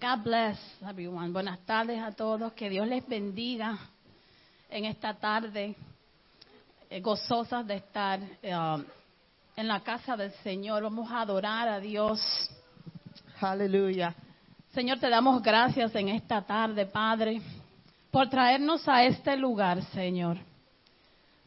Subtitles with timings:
[0.00, 1.32] God bless everyone.
[1.32, 2.52] Buenas tardes a todos.
[2.52, 3.76] Que Dios les bendiga
[4.70, 5.74] en esta tarde,
[6.88, 8.84] eh, gozosas de estar eh,
[9.56, 10.84] en la casa del Señor.
[10.84, 12.20] Vamos a adorar a Dios.
[13.40, 14.14] Hallelujah.
[14.72, 17.42] Señor, te damos gracias en esta tarde, Padre,
[18.12, 20.36] por traernos a este lugar, Señor.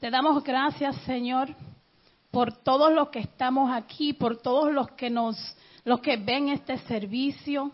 [0.02, 1.56] Te damos gracias, Señor,
[2.32, 5.38] por todos los que estamos aquí, por todos los que nos,
[5.86, 7.72] los que ven este servicio,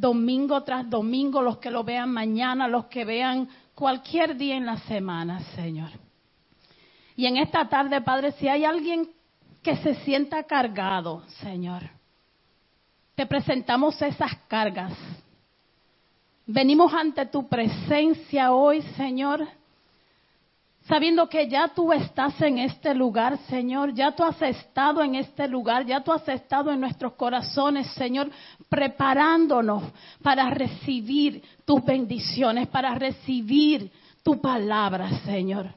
[0.00, 4.78] domingo tras domingo, los que lo vean mañana, los que vean cualquier día en la
[4.78, 5.90] semana, Señor.
[7.16, 9.08] Y en esta tarde, Padre, si hay alguien
[9.62, 11.82] que se sienta cargado, Señor,
[13.14, 14.92] te presentamos esas cargas.
[16.46, 19.46] Venimos ante tu presencia hoy, Señor,
[20.88, 25.48] sabiendo que ya tú estás en este lugar, Señor, ya tú has estado en este
[25.48, 28.30] lugar, ya tú has estado en nuestros corazones, Señor,
[28.68, 29.82] preparándonos
[30.22, 33.90] para recibir tus bendiciones, para recibir
[34.22, 35.72] tu palabra, Señor.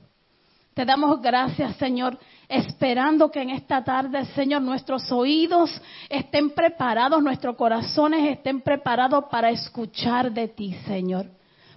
[0.74, 7.56] Te damos gracias, Señor, esperando que en esta tarde, Señor, nuestros oídos estén preparados, nuestros
[7.56, 11.28] corazones estén preparados para escuchar de ti, Señor,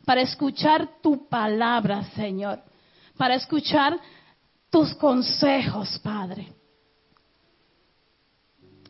[0.04, 2.60] para escuchar tu palabra, Señor,
[3.20, 4.00] para escuchar
[4.70, 6.54] tus consejos, Padre.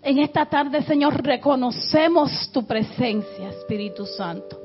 [0.01, 4.57] En esta tarde, Señor, reconocemos tu presencia, Espíritu Santo.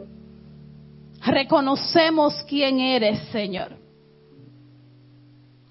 [1.25, 3.71] Reconocemos quién eres, Señor.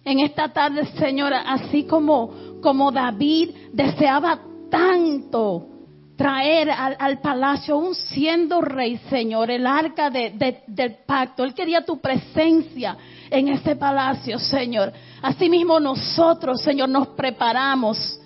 [0.04, 5.68] En esta tarde, Señor, así como, como David deseaba tanto
[6.16, 11.44] traer al, al, palacio, aún siendo rey, Señor, el arca de, de, del pacto.
[11.44, 12.98] Él quería tu presencia
[13.30, 14.92] en ese palacio, Señor.
[15.22, 18.20] Asimismo nosotros, Señor, nos preparamos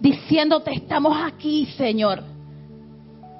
[0.00, 2.22] diciéndote, estamos aquí, Señor.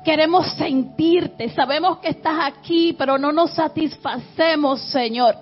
[0.04, 5.34] Queremos sentirte, sabemos que estás aquí, pero no nos satisfacemos, Señor.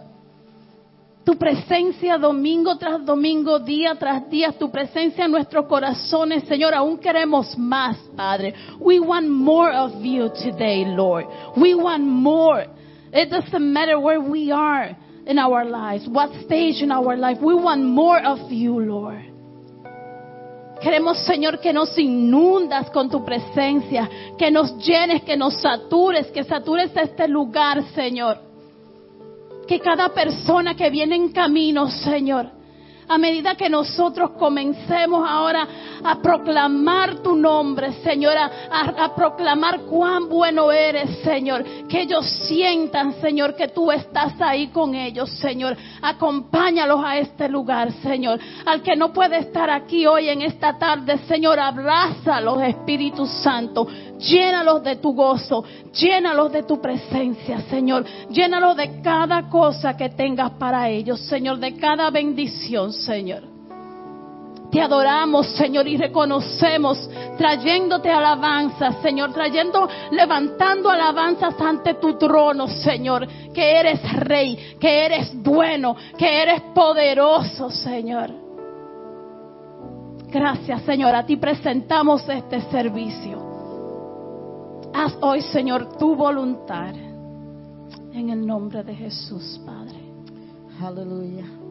[1.25, 6.99] Tu presencia domingo tras domingo, día tras día, tu presencia en nuestros corazones, Señor, aún
[6.99, 8.55] queremos más, Padre.
[8.81, 11.27] We want more of you today, Lord.
[11.57, 12.67] We want more.
[13.13, 14.97] It doesn't matter where we are
[15.27, 17.39] in our lives, what stage in our life.
[17.41, 19.31] We want more of you, Lord.
[20.83, 26.43] Queremos, Señor, que nos inundas con tu presencia, que nos llenes, que nos satures, que
[26.43, 28.53] satures este lugar, Señor
[29.67, 32.51] que cada persona que viene en camino, Señor,
[33.09, 35.67] a medida que nosotros comencemos ahora
[36.05, 43.55] a proclamar tu nombre, Señor, a, proclamar cuán bueno eres, Señor, que ellos sientan, Señor,
[43.55, 45.77] que tú estás ahí con ellos, Señor.
[46.01, 48.39] Acompáñalos a este lugar, Señor.
[48.65, 53.87] Al que no puede estar aquí hoy en esta tarde, Señor, abrázalos, Espíritu Santo.
[54.19, 58.05] Llénalos de tu gozo, llénalos de tu presencia, Señor.
[58.31, 63.43] Llénalos de cada cosa que tengas para ellos, Señor, de cada bendición, Señor.
[64.73, 73.29] Te adoramos, Señor, y reconocemos, trayéndote alabanzas, Señor, trayendo, levantando alabanzas ante tu trono, Señor,
[73.53, 78.31] que eres rey, que eres bueno, que eres poderoso, Señor.
[80.29, 83.53] Gracias, Señor, a ti presentamos este servicio.
[84.95, 86.95] Haz hoy, Señor, tu voluntad.
[88.15, 90.01] En el nombre de Jesús, Padre.
[90.81, 91.62] Aleluya.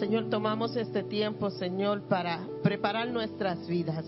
[0.00, 4.06] Señor, tomamos este tiempo, Señor, para preparar nuestras vidas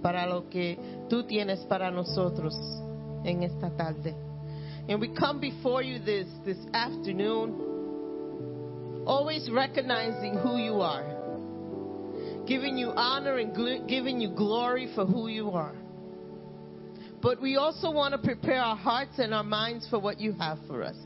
[0.00, 0.78] para lo que
[1.10, 2.54] tú tienes para nosotros
[3.22, 4.14] en esta tarde.
[4.88, 11.04] And we come before you this this afternoon always recognizing who you are.
[12.46, 15.76] Giving you honor and giving you glory for who you are.
[17.20, 20.58] But we also want to prepare our hearts and our minds for what you have
[20.66, 20.96] for us.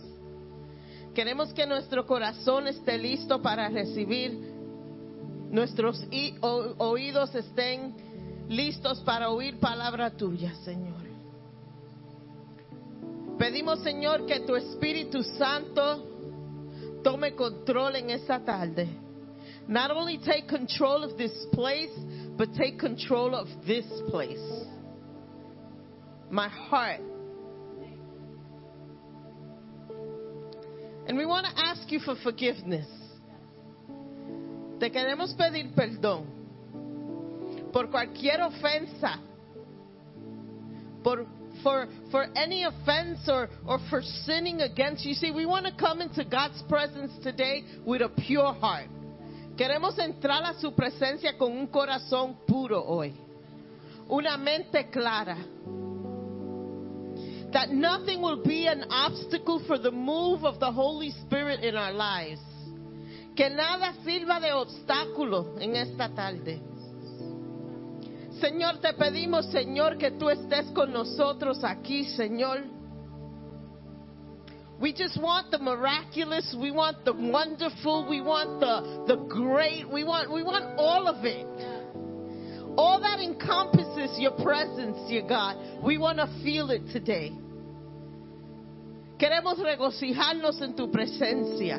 [1.15, 4.33] Queremos que nuestro corazón esté listo para recibir,
[5.51, 6.07] nuestros
[6.79, 7.95] oídos estén
[8.49, 11.01] listos para oír palabra tuya, Señor.
[13.39, 16.07] Pedimos, Señor, que tu Espíritu Santo
[17.03, 18.89] tome control en esta tarde.
[19.67, 21.93] Not only take control of this place,
[22.37, 24.67] but take control of this place.
[26.31, 27.01] My heart.
[31.11, 32.87] And we want to ask you for forgiveness.
[34.79, 36.25] Te queremos pedir perdón
[37.73, 39.19] por cualquier ofensa,
[41.03, 41.27] por
[41.65, 45.15] for for any offense or or for sinning against you.
[45.15, 48.89] See, we want to come into God's presence today with a pure heart.
[49.59, 53.17] Queremos entrar a su presencia con un corazón puro hoy,
[54.09, 55.37] una mente clara.
[57.53, 61.93] That nothing will be an obstacle for the move of the Holy Spirit in our
[61.93, 62.41] lives.
[63.37, 66.61] Que nada sirva de obstáculo en esta tarde.
[68.41, 72.63] Señor, te pedimos, Señor, que tú estés con nosotros aquí, Señor.
[74.81, 80.05] We just want the miraculous, we want the wonderful, we want the, the great, we
[80.05, 81.47] want, we want all of it.
[82.77, 85.83] All that encompasses your presence, dear God.
[85.83, 87.33] We want to feel it today.
[89.19, 91.79] Queremos regocijarnos en tu presencia.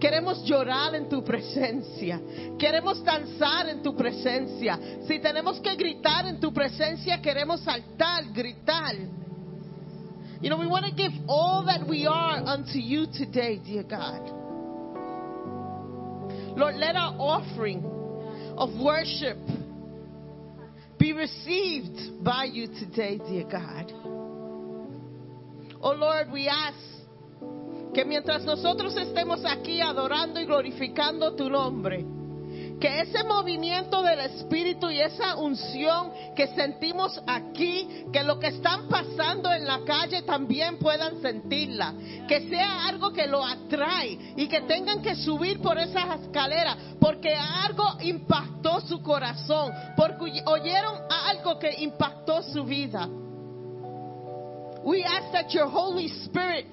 [0.00, 2.20] Queremos llorar en tu presencia.
[2.58, 4.78] Queremos danzar en tu presencia.
[5.06, 8.94] Si tenemos que gritar en tu presencia, queremos saltar, gritar.
[10.40, 14.30] You know, we want to give all that we are unto you today, dear God.
[16.56, 17.82] Lord, let our offering
[18.56, 19.38] of worship
[20.98, 23.92] be received by you today, dear God.
[25.80, 26.78] Oh Lord, we ask
[27.92, 32.04] que mientras nosotros estemos aquí adorando y glorificando tu nombre,
[32.84, 38.88] que ese movimiento del Espíritu y esa unción que sentimos aquí, que lo que están
[38.88, 41.94] pasando en la calle también puedan sentirla,
[42.28, 47.34] que sea algo que lo atrae y que tengan que subir por esas escaleras porque
[47.34, 53.08] algo impactó su corazón, porque oyeron algo que impactó su vida.
[54.84, 56.66] We ask that your Holy Spirit,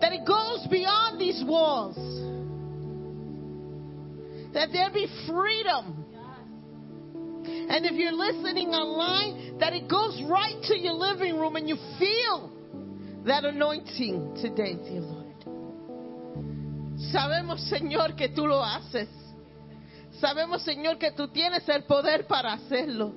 [0.00, 2.29] that it goes beyond these walls.
[4.52, 6.04] That there be freedom.
[7.44, 11.76] And if you're listening online, that it goes right to your living room and you
[11.98, 12.50] feel
[13.24, 15.26] that anointing today, dear Lord.
[17.12, 19.08] Sabemos, Señor, que tú lo haces.
[20.20, 23.14] Sabemos, Señor, que tú tienes el poder para hacerlo.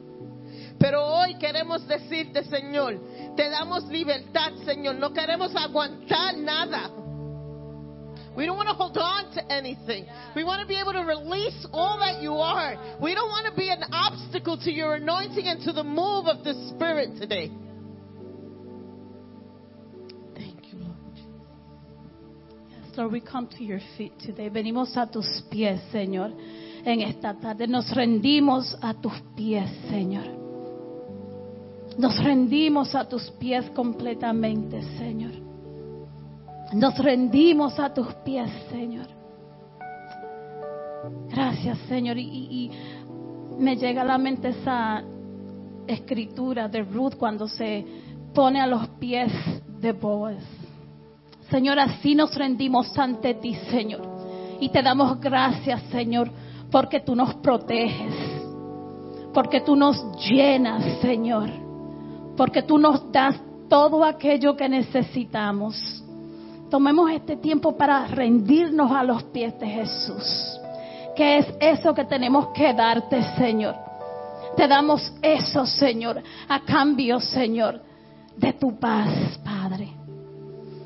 [0.79, 2.99] Pero hoy queremos decirte, Señor,
[3.35, 4.95] te damos libertad, Señor.
[4.95, 6.89] No queremos aguantar nada.
[8.35, 10.07] We don't want to hold on to anything.
[10.35, 12.97] We want to be able to release all that you are.
[12.99, 16.43] We don't want to be an obstacle to your anointing and to the move of
[16.43, 17.51] the Spirit today.
[20.35, 20.97] Thank you, Lord.
[22.71, 24.49] Yes, Lord, we come to your feet today.
[24.49, 26.33] Venimos a tus pies, Señor,
[26.85, 27.67] en esta tarde.
[27.67, 30.41] Nos rendimos a tus pies, Señor.
[31.99, 35.52] Nos rendimos a tus pies completamente, Señor.
[36.73, 39.05] Nos rendimos a tus pies, Señor.
[41.29, 42.17] Gracias, Señor.
[42.17, 42.71] Y,
[43.59, 45.03] me llega a la mente esa
[45.85, 47.85] escritura de Ruth cuando se
[48.33, 49.31] pone a los pies
[49.79, 50.43] de Boaz.
[51.51, 54.01] Señor, así nos rendimos ante ti, Señor.
[54.59, 56.31] Y te damos gracias, Señor,
[56.71, 58.15] porque tú nos proteges,
[59.35, 61.49] porque tú nos llenas, Señor,
[62.35, 66.02] porque tú nos das todo aquello que necesitamos.
[66.73, 70.59] Tomemos este tiempo para rendirnos a los pies de Jesús.
[71.15, 73.75] ¿Qué es eso que tenemos que darte, Señor?
[74.57, 77.79] Te damos eso, Señor, a cambio, Señor,
[78.35, 79.87] de tu paz, Padre.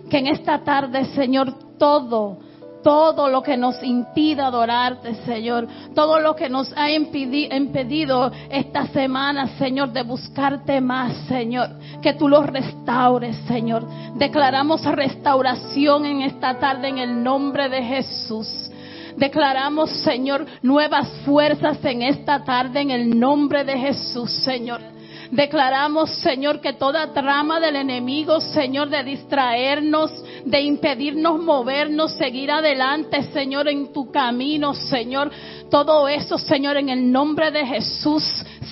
[0.10, 2.38] Que en esta tarde, Señor, todo,
[2.83, 8.88] todo lo que nos impida adorarte, Señor, todo lo que nos ha impedi- impedido esta
[8.88, 11.69] semana, Señor, de buscarte más, Señor,
[12.02, 13.85] que tú lo restaures, Señor.
[14.16, 18.71] Declaramos restauración en esta tarde en el nombre de Jesús.
[19.18, 24.96] Declaramos, Señor, nuevas fuerzas en esta tarde en el nombre de Jesús, Señor.
[25.31, 30.12] Declaramos, Señor, que toda trama del enemigo, Señor, de distraernos,
[30.46, 35.31] de impedirnos movernos, seguir adelante, Señor, en tu camino, Señor.
[35.69, 38.24] Todo eso, Señor, en el nombre de Jesús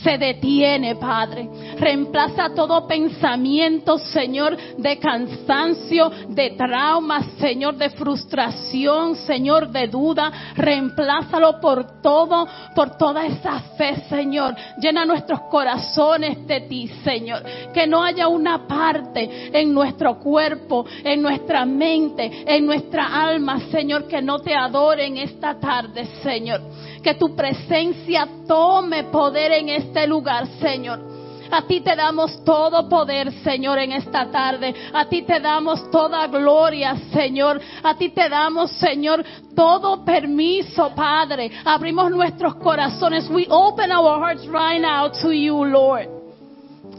[0.02, 1.50] se detiene, Padre.
[1.78, 10.32] Reemplaza todo pensamiento, Señor, de cansancio, de trauma, Señor, de frustración, Señor, de duda.
[10.56, 14.56] Reemplázalo por todo, por toda esa fe, Señor.
[14.80, 17.44] Llena nuestros corazones de ti, Señor.
[17.74, 24.08] Que no haya una parte en nuestro cuerpo, en nuestra mente, en nuestra alma, Señor,
[24.08, 26.62] que no te adore en esta tarde, Señor.
[27.04, 31.16] Que tu presencia tome poder en este lugar, Señor.
[31.52, 34.74] A ti te damos todo poder, Señor, en esta tarde.
[34.94, 37.62] A ti te damos toda gloria, Señor.
[37.84, 39.24] A ti te damos, Señor,
[39.56, 41.52] todo permiso, Padre.
[41.64, 43.30] Abrimos nuestros corazones.
[43.30, 46.14] We open our hearts right now to you, Lord.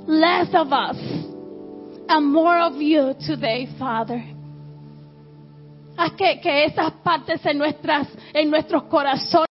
[0.06, 0.96] Less of us
[2.08, 4.22] and more of you today, Father.
[5.98, 9.46] Haz que, que esas partes en nuestras, en nuestros corazones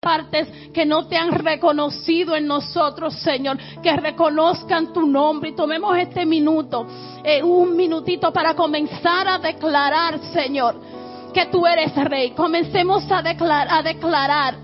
[0.00, 5.96] partes que no te han reconocido en nosotros, Señor, que reconozcan tu nombre y tomemos
[5.96, 6.86] este minuto,
[7.22, 11.01] eh, un minutito para comenzar a declarar, Señor,
[11.32, 12.32] que tú eres rey.
[12.32, 14.54] Comencemos a, declarar, a declarar.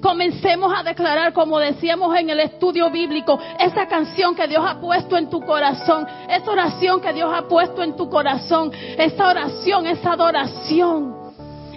[0.00, 5.16] Comencemos a declarar, como decíamos en el estudio bíblico, esa canción que Dios ha puesto
[5.16, 10.12] en tu corazón, esa oración que Dios ha puesto en tu corazón, esa oración, esa
[10.12, 11.25] adoración.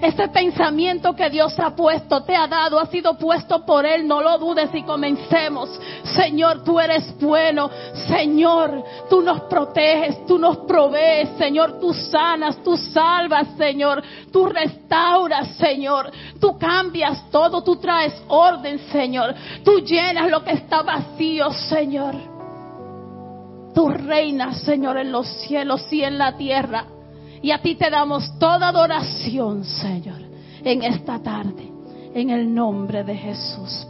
[0.01, 4.08] Ese pensamiento que Dios ha puesto, te ha dado, ha sido puesto por Él.
[4.08, 5.70] No lo dudes y comencemos.
[6.03, 7.70] Señor, tú eres bueno.
[8.08, 11.29] Señor, tú nos proteges, tú nos provees.
[11.38, 14.01] Señor, tú sanas, tú salvas, Señor.
[14.32, 16.12] Tú restauras, Señor.
[16.39, 19.36] Tú cambias todo, tú traes orden, Señor.
[19.63, 22.15] Tú llenas lo que está vacío, Señor.
[23.74, 26.86] Tú reinas, Señor, en los cielos y en la tierra.
[27.41, 30.22] Y a ti te damos toda adoración, Señor,
[30.63, 31.72] en esta tarde,
[32.13, 33.88] en el nombre de Jesús,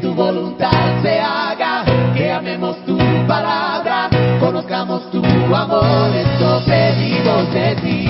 [0.00, 1.84] Que tu voluntad se haga,
[2.14, 2.96] que amemos tu
[3.28, 4.08] palabra,
[4.40, 5.22] conozcamos tu
[5.54, 8.08] amor, esto pedimos de ti.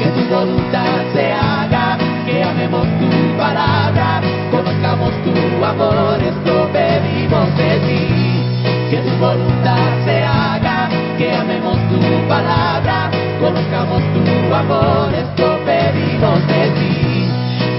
[0.00, 7.78] Que tu voluntad se haga, que amemos tu palabra, conozcamos tu amor, esto pedimos de
[7.86, 8.90] ti.
[8.90, 16.70] Que tu voluntad se haga, que amemos tu palabra, conozcamos tu amor, esto pedimos de
[16.78, 17.28] ti.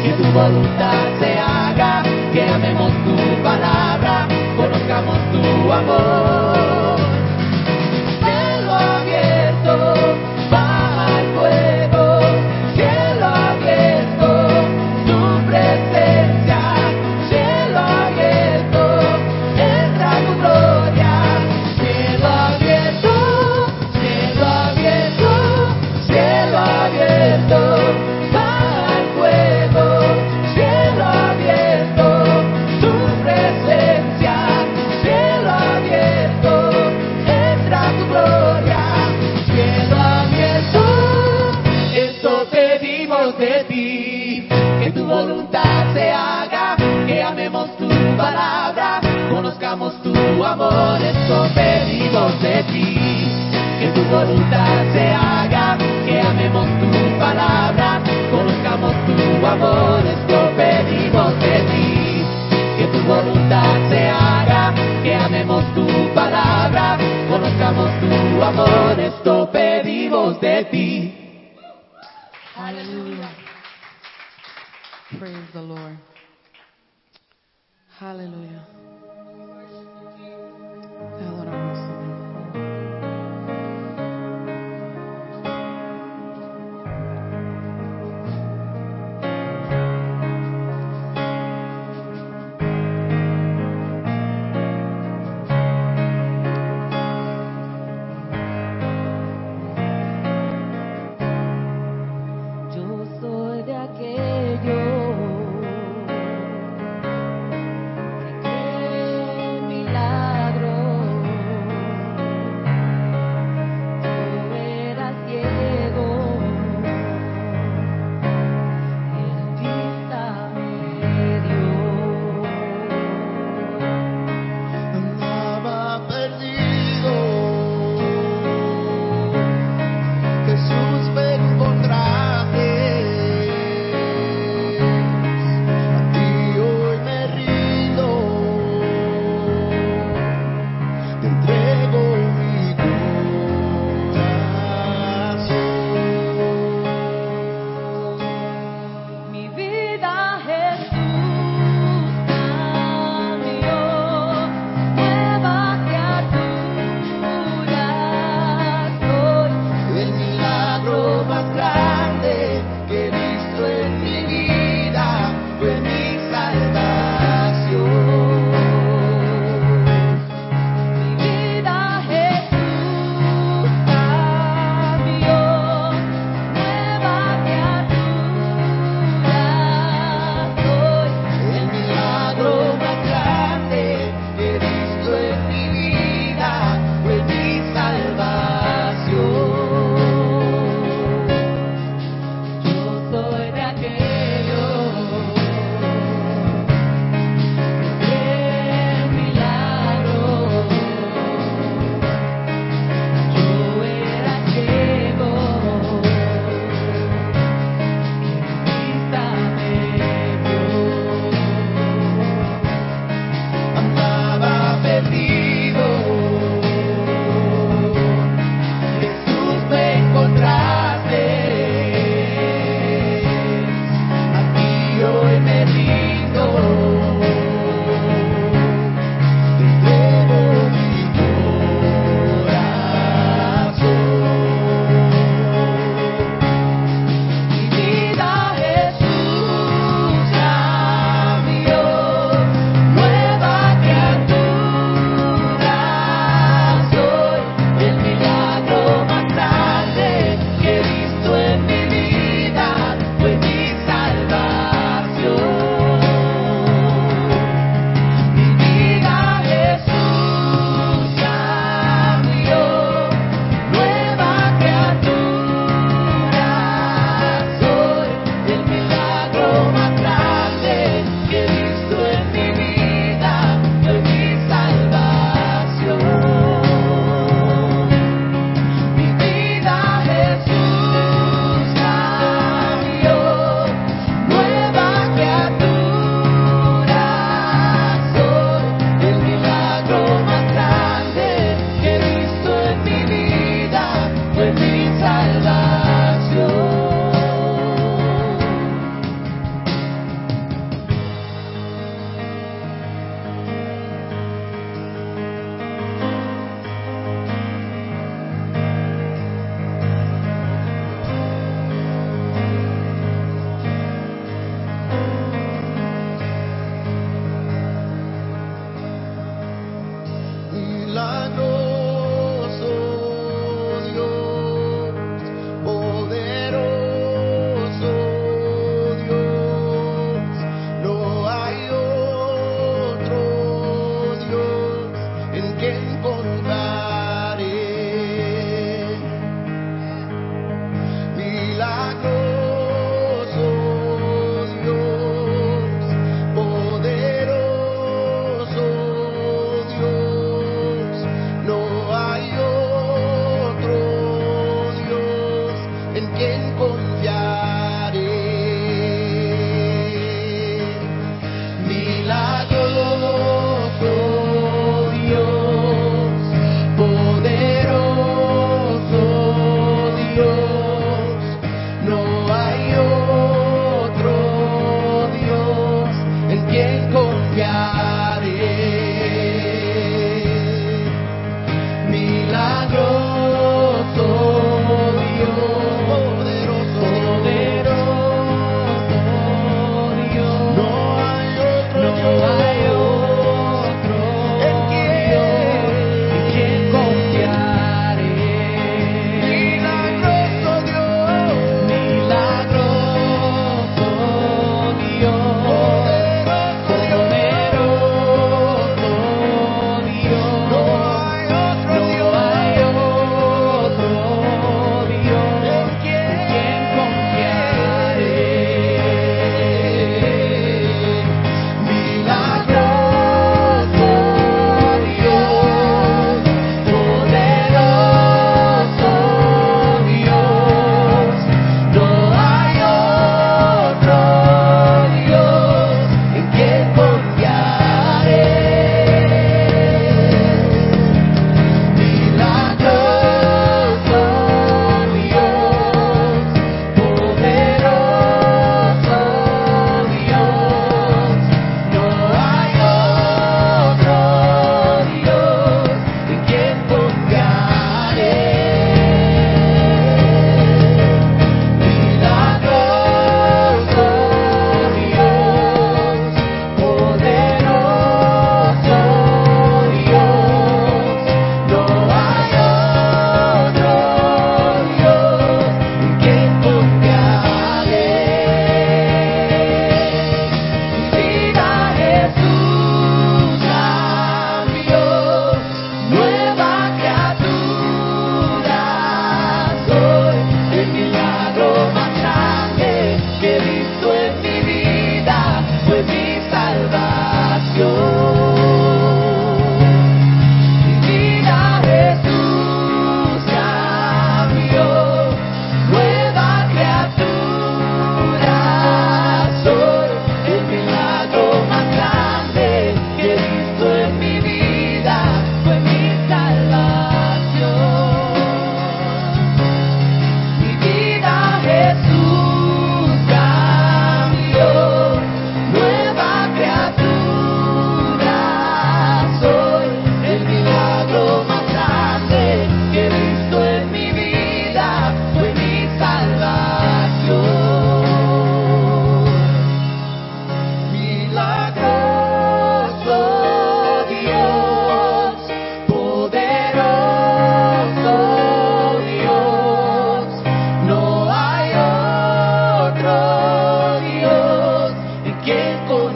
[0.04, 1.33] Que tu voluntad se haga.
[5.71, 6.23] amor.
[75.19, 75.97] Praise the Lord.
[77.99, 78.83] Hallelujah.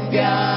[0.10, 0.57] Quien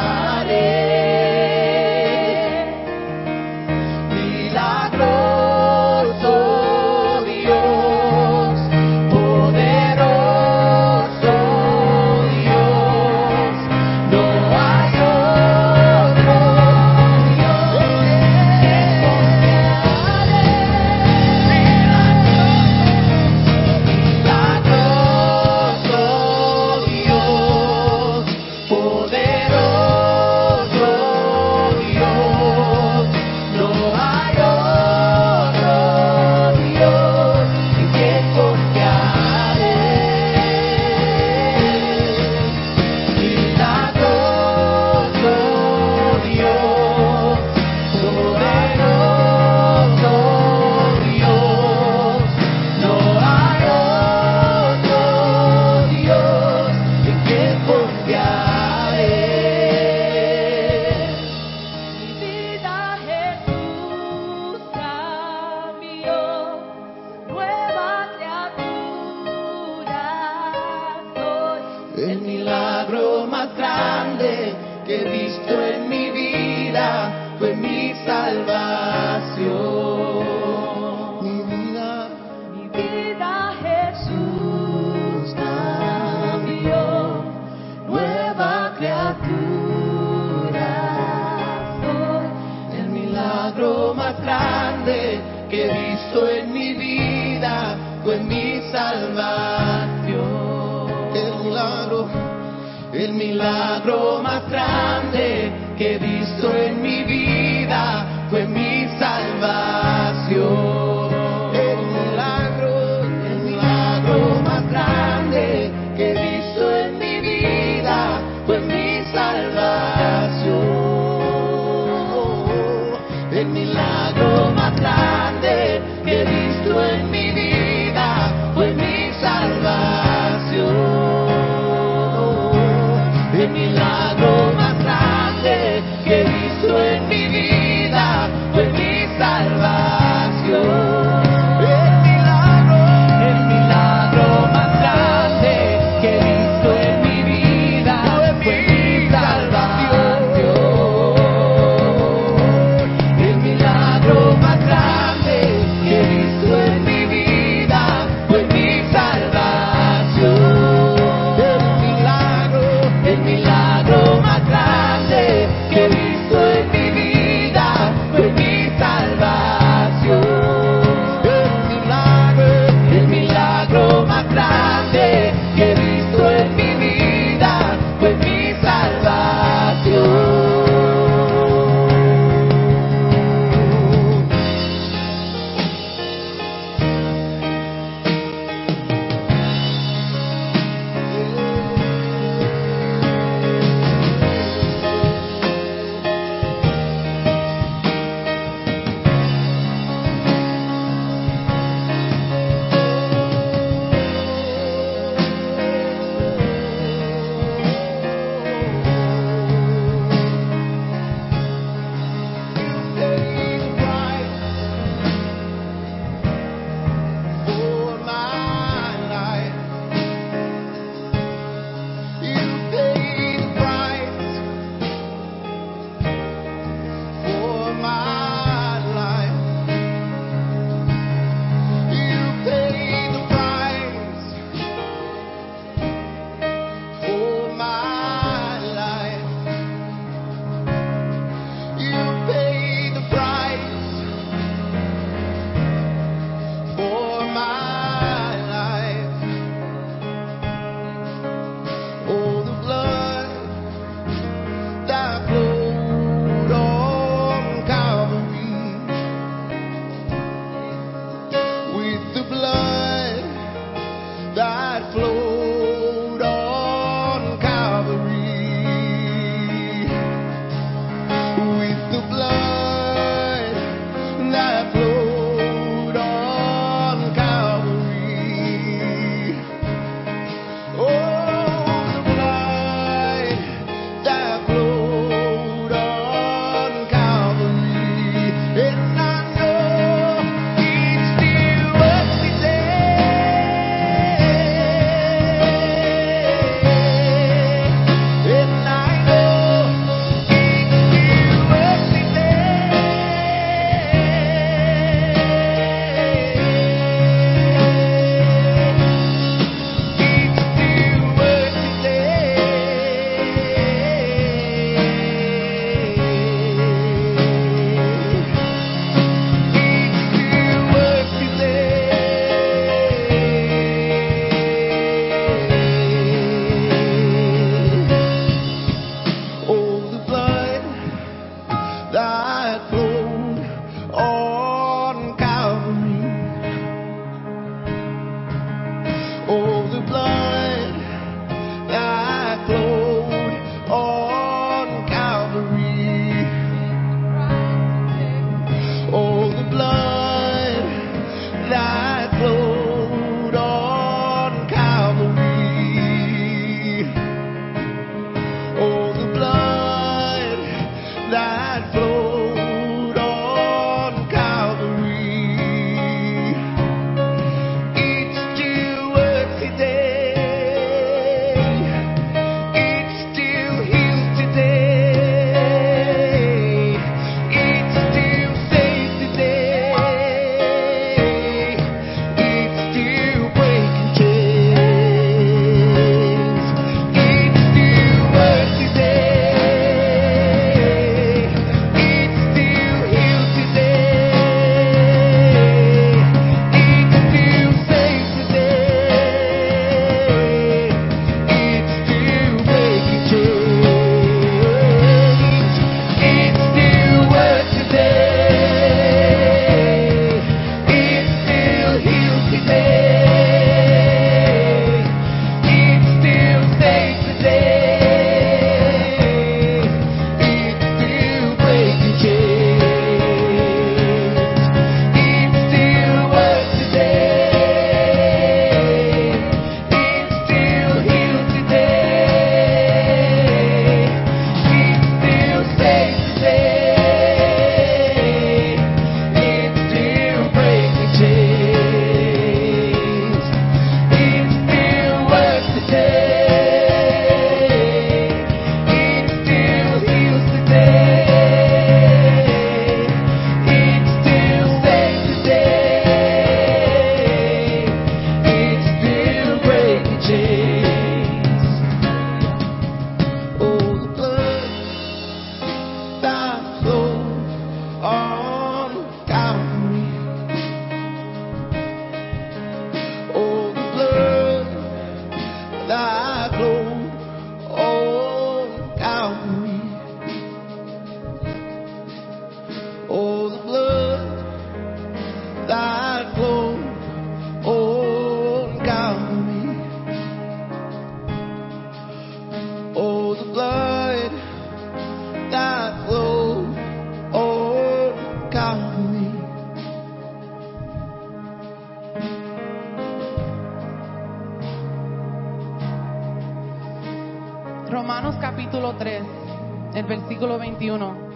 [510.60, 511.10] 21.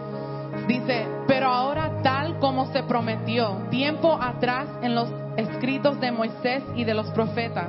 [0.67, 6.85] Dice, pero ahora tal como se prometió tiempo atrás en los escritos de Moisés y
[6.85, 7.69] de los profetas,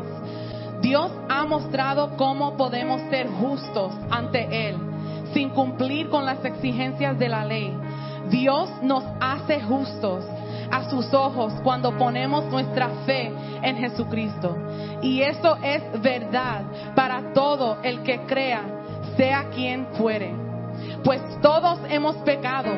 [0.81, 4.77] Dios ha mostrado cómo podemos ser justos ante Él
[5.33, 7.75] sin cumplir con las exigencias de la ley.
[8.29, 10.23] Dios nos hace justos
[10.71, 14.55] a sus ojos cuando ponemos nuestra fe en Jesucristo.
[15.01, 16.63] Y eso es verdad
[16.95, 18.63] para todo el que crea,
[19.17, 20.44] sea quien fuere.
[21.05, 22.71] Pues todos hemos pecado.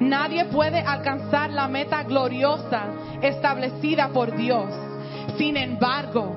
[0.00, 2.86] Nadie puede alcanzar la meta gloriosa
[3.22, 4.74] establecida por Dios.
[5.36, 6.36] Sin embargo,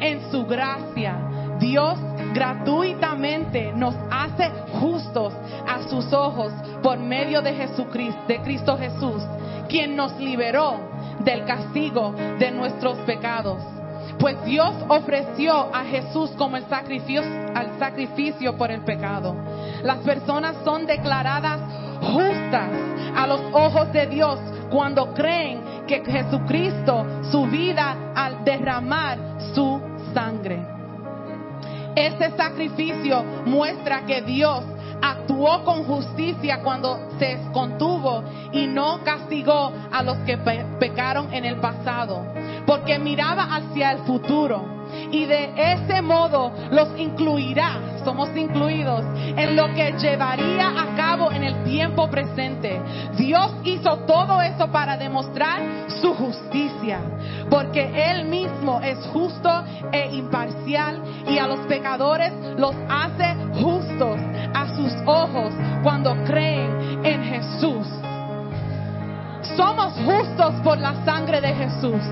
[0.00, 1.98] en su gracia, Dios
[2.32, 4.50] gratuitamente nos hace
[4.80, 5.34] justos
[5.68, 9.22] a sus ojos por medio de Jesucristo, de Cristo Jesús,
[9.68, 10.80] quien nos liberó
[11.20, 13.62] del castigo de nuestros pecados.
[14.22, 17.24] Pues Dios ofreció a Jesús como el sacrificio,
[17.80, 19.34] sacrificio por el pecado.
[19.82, 21.60] Las personas son declaradas
[22.00, 22.70] justas
[23.16, 24.38] a los ojos de Dios
[24.70, 29.18] cuando creen que Jesucristo, su vida al derramar
[29.56, 29.82] su
[30.14, 30.64] sangre.
[31.96, 34.62] Ese sacrificio muestra que Dios
[35.02, 38.22] actuó con justicia cuando se contuvo
[38.52, 42.24] y no castigó a los que pe pecaron en el pasado,
[42.66, 49.72] porque miraba hacia el futuro y de ese modo los incluirá, somos incluidos, en lo
[49.74, 52.80] que llevaría a cabo en el tiempo presente.
[53.16, 55.60] Dios hizo todo eso para demostrar
[56.00, 57.00] su justicia,
[57.50, 64.20] porque Él mismo es justo e imparcial y a los pecadores los hace justos
[64.54, 67.86] a sus ojos cuando creen en Jesús.
[69.56, 72.02] Somos justos por la sangre de Jesús.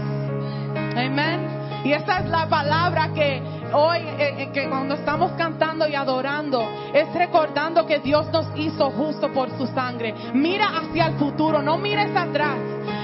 [0.96, 1.59] Amén.
[1.84, 6.68] Y esa es la palabra que hoy, eh, eh, que cuando estamos cantando y adorando,
[6.92, 10.14] es recordando que Dios nos hizo justo por su sangre.
[10.34, 12.58] Mira hacia el futuro, no mires atrás.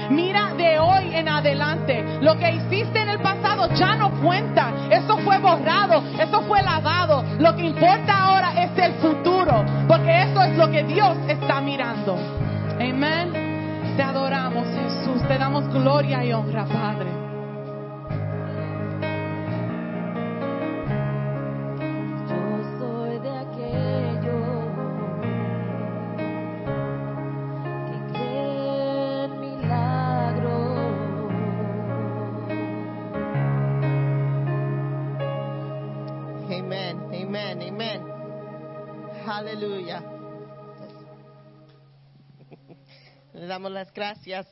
[0.09, 2.19] Mira de hoy en adelante.
[2.21, 4.71] Lo que hiciste en el pasado ya no cuenta.
[4.89, 7.23] Eso fue borrado, eso fue lavado.
[7.39, 12.17] Lo que importa ahora es el futuro, porque eso es lo que Dios está mirando.
[12.75, 13.95] Amén.
[13.97, 15.27] Te adoramos, Jesús.
[15.27, 17.16] Te damos gloria y honra, Padre.
[43.37, 44.47] Le damos las gracias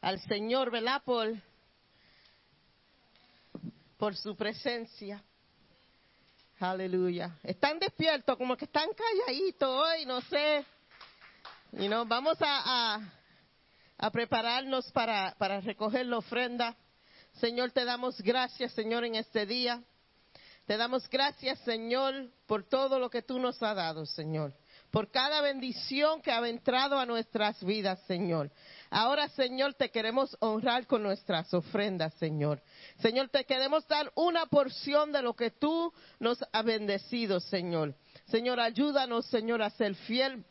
[0.00, 1.00] al Señor, ¿verdad?
[3.96, 5.22] Por, su presencia.
[6.58, 7.38] Aleluya.
[7.44, 10.64] Están despiertos, como que están calladitos hoy, no sé.
[11.70, 13.00] You know, vamos a,
[14.10, 16.76] prepararnos para, para recoger la ofrenda.
[17.34, 19.80] Señor, te damos gracias, Señor, en este día.
[20.66, 24.57] Te damos gracias, Señor, por todo lo que tú nos has dado, Señor.
[24.90, 28.50] Por cada bendición que ha entrado a nuestras vidas, Señor.
[28.90, 32.62] Ahora, Señor, te queremos honrar con nuestras ofrendas, Señor.
[33.00, 37.94] Señor, te queremos dar una porción de lo que tú nos has bendecido, Señor.
[38.26, 40.44] Señor, ayúdanos, Señor, a ser fiel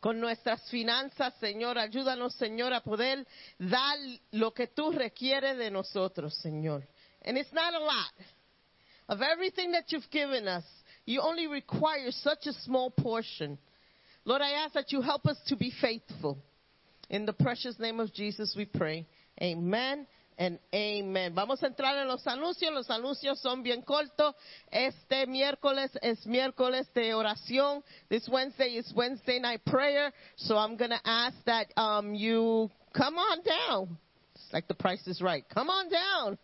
[0.00, 1.78] con nuestras finanzas, Señor.
[1.78, 3.26] Ayúdanos, Señor, a poder
[3.58, 3.98] dar
[4.32, 6.88] lo que tú requieres de nosotros, Señor.
[7.24, 8.14] And it's not a lot.
[9.08, 10.64] Of everything that you've given us,
[11.06, 13.58] you only require such a small portion.
[14.24, 16.38] Lord, I ask that you help us to be faithful.
[17.08, 19.06] In the precious name of Jesus we pray.
[19.42, 20.06] Amen
[20.38, 21.34] and amen.
[21.34, 22.72] Vamos a entrar en los anuncios.
[22.72, 24.34] Los anuncios son bien cortos.
[24.72, 27.82] Este miércoles es miércoles de oración.
[28.08, 30.12] This Wednesday is Wednesday night prayer.
[30.36, 33.98] So I'm going to ask that um, you come on down.
[34.34, 35.44] It's like the price is right.
[35.52, 36.38] Come on down.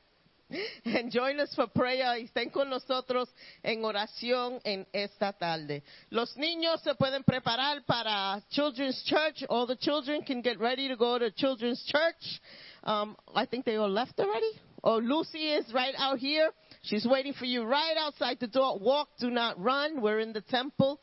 [0.85, 3.29] And join us for prayer y estén con nosotros
[3.65, 5.83] en oración en esta tarde.
[6.11, 9.45] Los niños se pueden preparar para Children's Church.
[9.49, 12.41] All the children can get ready to go to Children's Church.
[12.85, 14.53] Um, I think they all left already.
[14.85, 16.53] Oh, Lucy is right out here.
[16.83, 18.79] She's waiting for you right outside the door.
[18.79, 20.01] Walk, do not run.
[20.01, 21.01] We're in the temple.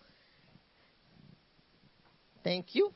[2.46, 2.94] Thank you.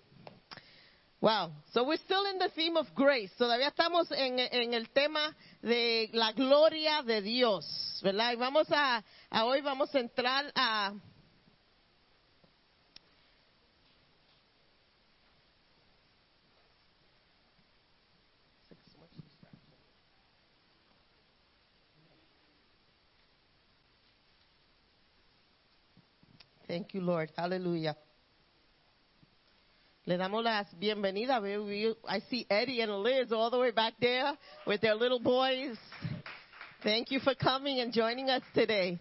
[1.19, 1.51] Wow.
[1.73, 3.31] So we're still in the theme of grace.
[3.39, 8.33] Todavía estamos en, en el tema de la gloria de Dios, ¿verdad?
[8.33, 10.93] Y vamos a, a hoy vamos a entrar a
[26.67, 27.31] Thank you, Lord.
[27.37, 27.95] Hallelujah.
[30.07, 31.43] Le damos las bienvenidas.
[31.43, 35.75] I see Eddie and Liz all the way back there with their little boys.
[36.81, 38.99] Thank you for coming and joining us today.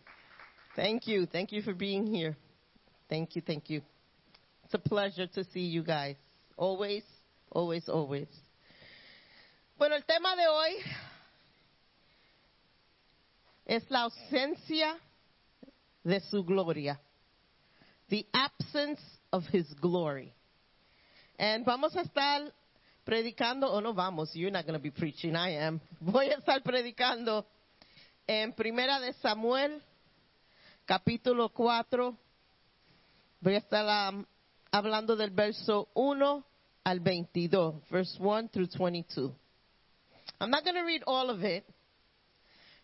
[0.75, 1.27] Thank you.
[1.27, 2.37] Thank you for being here.
[3.09, 3.43] Thank you.
[3.43, 3.83] Thank you.
[4.65, 6.17] It's a pleasure to see you guys.
[6.57, 7.05] Always,
[7.53, 8.27] always, always.
[9.79, 10.75] Bueno, el tema de hoy
[13.65, 14.97] es la ausencia
[16.05, 16.99] de su gloria.
[18.09, 19.01] The absence
[19.33, 20.36] of his glory.
[21.39, 22.53] And vamos a estar
[23.05, 25.81] predicando, o no vamos, you're not going to be preaching, I am.
[26.01, 27.45] Voy a estar predicando
[28.27, 29.83] en Primera de Samuel,
[30.87, 32.17] capítulo 4.
[33.41, 34.25] Voy a estar um,
[34.73, 36.45] hablando del verso 1
[36.85, 39.33] al 22, verse 1 through 22.
[40.41, 41.65] I'm not going to read all of it.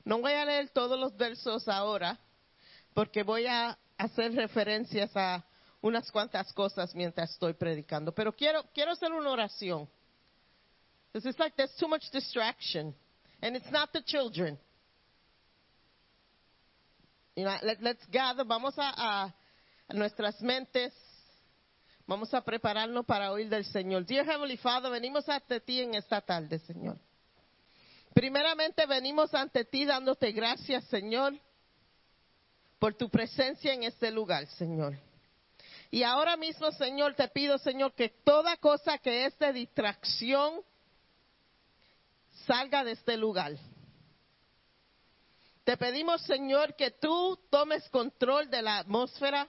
[0.04, 2.18] No voy a leer todos los versos ahora,
[2.92, 5.44] porque voy a hacer referencias a
[5.82, 8.12] unas cuantas cosas mientras estoy predicando.
[8.12, 9.88] Pero quiero, quiero hacer una oración.
[11.12, 12.94] Because it's like there's too much distraction.
[13.42, 14.58] And it's not the children.
[17.36, 19.34] You know, let, let's gather, vamos a, a,
[19.94, 20.92] nuestras mentes,
[22.06, 24.06] vamos a prepararnos para oír del Señor.
[24.06, 26.98] Dear Heavenly Father, venimos ante ti en esta tarde, Señor.
[28.14, 31.34] Primeramente venimos ante ti dándote gracias, Señor,
[32.78, 34.94] por tu presencia en este lugar, Señor.
[35.92, 40.62] Y ahora mismo, Señor, te pido, Señor, que toda cosa que es de distracción
[42.46, 43.52] salga de este lugar.
[45.64, 49.46] Te pedimos, Señor, que tú tomes control de la atmósfera.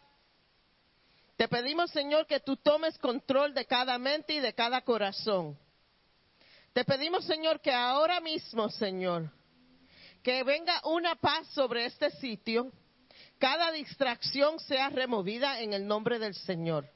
[1.37, 5.57] Te pedimos, Señor, que tú tomes control de cada mente y de cada corazón.
[6.73, 9.31] Te pedimos, Señor, que ahora mismo, Señor,
[10.21, 12.69] que venga una paz sobre este sitio.
[13.43, 16.89] Cada distracción sea removida en el nombre del Señor.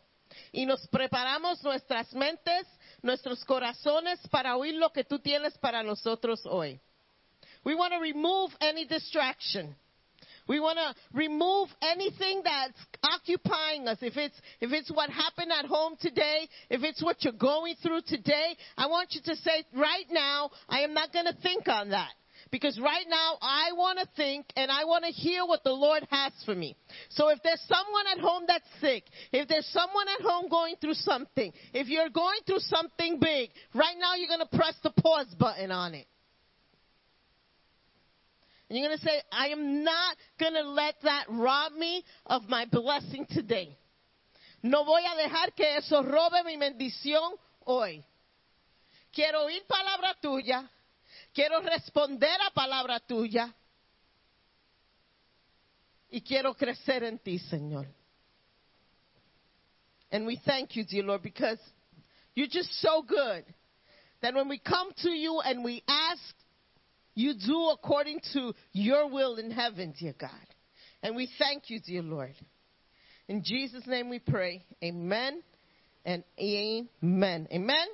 [0.53, 2.65] Y nos preparamos nuestras mentes,
[3.01, 6.79] nuestros corazones para oír lo que tú tienes para nosotros hoy.
[7.65, 9.75] We want to remove any distraction.
[10.47, 13.97] We want to remove anything that's occupying us.
[14.01, 18.03] If it's, if it's what happened at home today, if it's what you're going through
[18.03, 21.89] today, I want you to say right now, I am not going to think on
[21.89, 22.13] that.
[22.51, 26.07] Because right now, I want to think and I want to hear what the Lord
[26.09, 26.77] has for me.
[27.09, 30.93] So if there's someone at home that's sick, if there's someone at home going through
[30.93, 35.33] something, if you're going through something big, right now you're going to press the pause
[35.37, 36.07] button on it.
[38.69, 42.43] And you're going to say, I am not going to let that rob me of
[42.49, 43.77] my blessing today.
[44.61, 47.31] No voy a dejar que eso robe mi bendición
[47.65, 48.03] hoy.
[49.13, 50.69] Quiero oír palabra tuya.
[51.37, 53.53] Quiero responder a palabra tuya.
[56.09, 57.85] Y quiero crecer en ti, Señor.
[60.11, 61.59] And we thank you, dear Lord, because
[62.33, 63.45] you're just so good
[64.23, 66.33] that when we come to you and we ask,
[67.13, 70.31] you do according to your will in heaven, dear God.
[71.03, 72.33] And we thank you, dear Lord.
[73.27, 74.65] In Jesus' name we pray.
[74.83, 75.43] Amen
[76.03, 77.47] and amen.
[77.51, 77.87] Amen.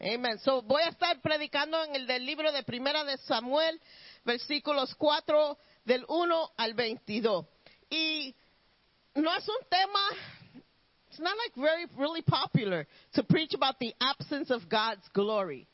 [0.00, 0.38] Amen.
[0.40, 3.80] So voy a estar predicando en el del libro de Primera de Samuel,
[4.24, 7.46] versículos 4 del 1 al 22.
[7.88, 8.34] Y
[9.14, 10.62] no es un tema,
[11.08, 15.66] it's not like very, really popular to preach about the absence of God's glory.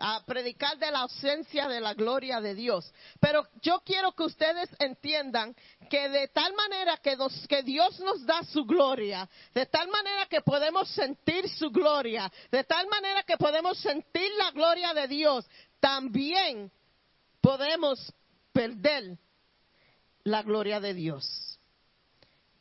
[0.00, 2.92] A predicar de la ausencia de la gloria de Dios.
[3.20, 5.54] Pero yo quiero que ustedes entiendan
[5.90, 7.16] que de tal manera que,
[7.62, 12.86] Dios nos da su gloria, de tal manera que podemos sentir su gloria, de tal
[12.88, 15.46] manera que podemos sentir la gloria de Dios,
[15.80, 16.70] también
[17.40, 18.12] podemos
[18.52, 19.18] perder
[20.24, 21.58] la gloria de Dios.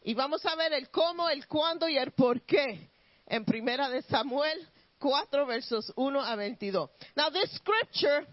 [0.04, 2.90] Y vamos a ver el cómo, el cuándo y el por qué
[3.26, 4.68] en Primera de Samuel
[5.00, 6.90] 4 versos 1 a 22.
[7.16, 8.26] Now this scripture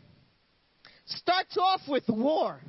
[1.07, 2.61] starts off with war.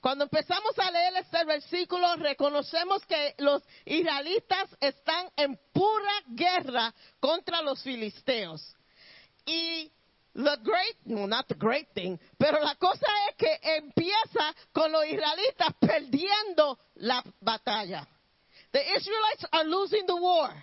[0.00, 7.60] Cuando empezamos a leer este versículo, reconocemos que los israelitas están en pura guerra contra
[7.62, 8.76] los filisteos.
[9.44, 9.90] Y
[10.34, 15.06] the great, no, not the great thing, pero la cosa es que empieza con los
[15.06, 18.06] israelitas perdiendo la batalla.
[18.72, 20.54] The Israelites are losing the war.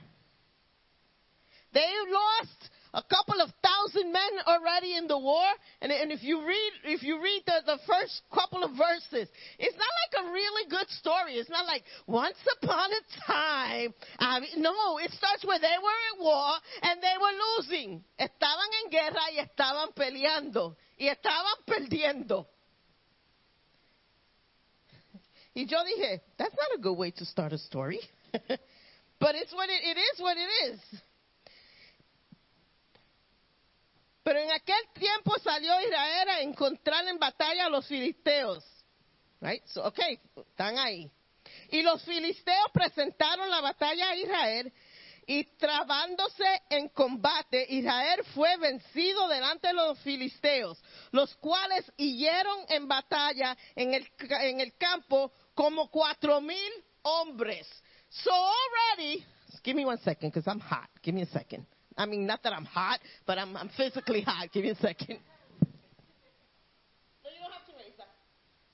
[1.74, 5.46] They lost a couple of thousand men already in the war,
[5.82, 9.78] and, and if you read if you read the, the first couple of verses, it's
[9.78, 11.34] not like a really good story.
[11.36, 13.94] It's not like once upon a time.
[14.20, 16.54] I mean, no, it starts where they were at war
[16.84, 18.04] and they were losing.
[18.20, 22.48] Estaban en guerra y estaban peleando y estaban perdiendo.
[25.56, 28.00] Y yo dije, that's not a good way to start a story.
[28.32, 30.80] but it's what it, it is what it is.
[34.24, 38.64] Pero en aquel tiempo salió Israel a encontrar en batalla a los filisteos.
[39.42, 39.66] Right?
[39.66, 41.12] So, okay, están ahí.
[41.70, 44.74] Y los filisteos presentaron la batalla a Israel
[45.26, 52.88] y trabándose en combate, Israel fue vencido delante de los filisteos, los cuales hirieron en
[52.88, 56.72] batalla en el, en el campo como cuatro mil
[57.04, 57.68] hombres.
[58.10, 59.26] So already,
[59.64, 60.90] give me one second because I'm hot.
[61.02, 61.66] Give me a second.
[61.98, 64.50] I mean, not that I'm hot, but I'm, I'm physically hot.
[64.52, 65.20] Give me a second.
[67.24, 68.10] No, you don't have to raise that.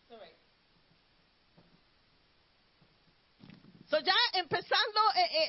[0.03, 0.35] It's all right.
[3.89, 5.01] So ya empezando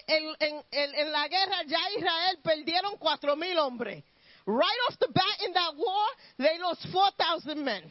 [0.09, 4.03] en, en- en- en la guerra, ya Israel perdieron cuatro mil hombres.
[4.47, 6.07] Right off the bat in that war,
[6.39, 7.83] they lost 4,000 men.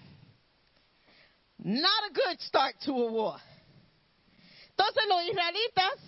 [1.64, 3.36] Not a good start to a war.
[4.78, 6.00] Entonces los israelitas,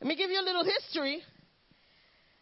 [0.00, 1.22] let me give you a little history.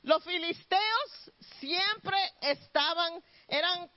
[0.07, 3.91] Los filisteos siempre estaban, eran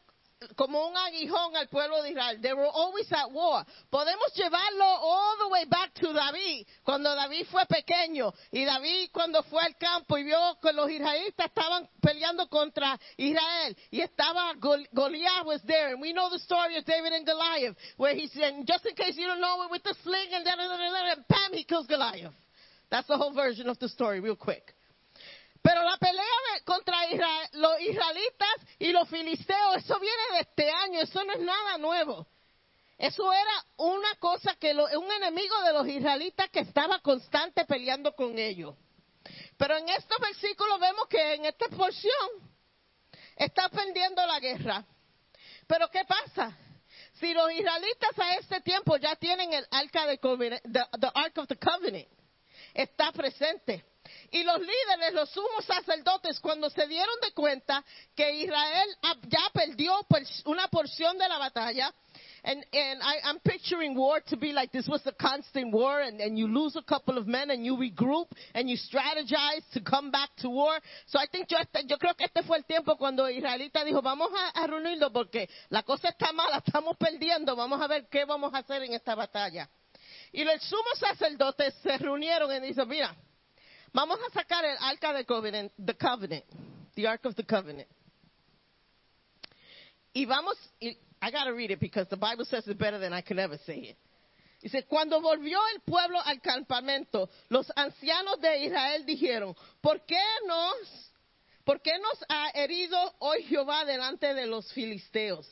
[0.55, 2.41] como un aguijón al pueblo de Israel.
[2.41, 3.63] They were always at war.
[3.91, 8.33] Podemos llevarlo all the way back to David, cuando David fue pequeño.
[8.51, 13.77] Y David cuando fue al campo y vio que los israelitas estaban peleando contra Israel.
[13.91, 15.91] Y estaba Gol- Goliath was there.
[15.93, 19.15] And we know the story of David and Goliath, where he said, just in case
[19.15, 22.33] you don't know it, with the sling and then, and bam, he kills Goliath.
[22.89, 24.73] That's the whole version of the story, real quick.
[25.61, 26.23] Pero la pelea
[26.65, 26.95] contra
[27.53, 28.49] los israelitas
[28.79, 32.27] y los filisteos, eso viene de este año, eso no es nada nuevo.
[32.97, 38.13] Eso era una cosa que lo- un enemigo de los israelitas que estaba constante peleando
[38.13, 38.75] con ellos.
[39.57, 42.29] Pero en estos versículos vemos que en esta porción
[43.35, 44.85] está perdiendo la guerra.
[45.67, 46.57] Pero ¿qué pasa?
[47.19, 51.57] Si los israelitas a este tiempo ya tienen el arca de the Ark of the
[51.57, 52.07] Covenant,
[52.73, 53.85] está presente.
[54.31, 57.83] Y los líderes, los sumos sacerdotes, cuando se dieron de cuenta
[58.15, 60.05] que Israel ah, ya perdió
[60.45, 61.93] una porción de la batalla,
[62.43, 66.37] and, and I, I'm picturing war to be like this was a constant war, and,
[66.37, 70.29] you lose a couple of men and you regroup and you strategize to come back
[70.37, 70.79] to war.
[71.07, 74.29] So I think yo, yo creo que este fue el tiempo cuando Israelita dijo, vamos
[74.33, 78.53] a, a reunirlo porque la cosa está mala, estamos perdiendo, vamos a ver qué vamos
[78.53, 79.69] a hacer en esta batalla.
[80.31, 83.15] Y los sumos sacerdotes se reunieron y dijeron, mira,
[83.93, 86.45] Vamos a sacar el arca de covenant, the covenant,
[86.95, 87.87] the ark of the covenant.
[90.13, 93.21] Y vamos, y I gotta read it because the Bible says it better than I
[93.21, 93.97] can ever say it.
[94.61, 101.11] Dice, cuando volvió el pueblo al campamento, los ancianos de Israel dijeron, ¿por qué nos,
[101.63, 105.47] por qué nos ha herido hoy Jehová delante de los filisteos?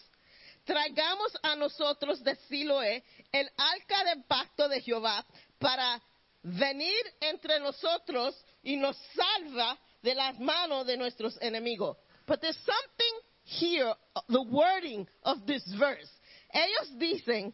[0.65, 5.25] Traigamos a nosotros de Siloé el arca del pacto de Jehová
[5.57, 6.01] para
[6.47, 11.97] venir entre nosotros y nos salva de las manos de nuestros enemigos.
[12.25, 13.93] But there's something here,
[14.29, 16.09] the wording of this verse.
[16.53, 17.53] Ellos dicen,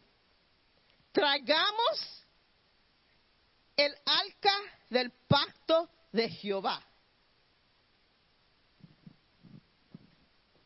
[1.12, 2.24] traigamos
[3.76, 4.56] el arca
[4.90, 6.80] del pacto de Jehová.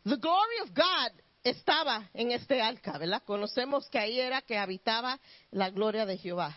[0.05, 1.13] The glory of God
[1.45, 3.23] estaba en este arca, ¿verdad?
[3.25, 5.19] Conocemos que ahí era que habitaba
[5.51, 6.57] la gloria de Jehová.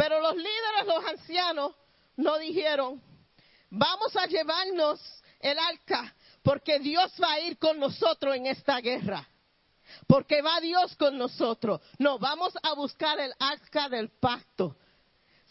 [0.00, 1.74] Pero los líderes, los ancianos,
[2.16, 3.02] no dijeron,
[3.68, 4.98] vamos a llevarnos
[5.38, 9.28] el arca, porque Dios va a ir con nosotros en esta guerra.
[10.06, 11.82] Porque va Dios con nosotros.
[11.98, 14.74] No, vamos a buscar el arca del pacto.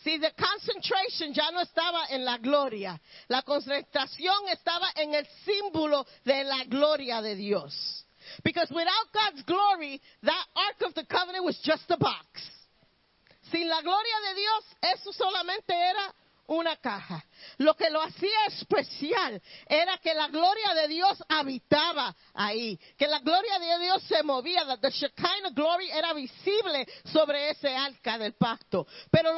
[0.04, 6.08] Si the concentration ya no estaba en la gloria, la concentración estaba en el símbolo
[6.24, 8.04] de la gloria de Dios.
[8.44, 12.59] Because without God's glory, that ark of the covenant was just a box.
[13.52, 16.14] Sin la gloria de Dios, eso solamente era
[16.50, 17.24] una caja.
[17.58, 23.20] Lo que lo hacía especial era que la gloria de Dios habitaba ahí, que la
[23.20, 28.88] gloria de Dios se movía, the Shekinah glory era visible sobre ese arca del pacto.
[29.12, 29.30] Pero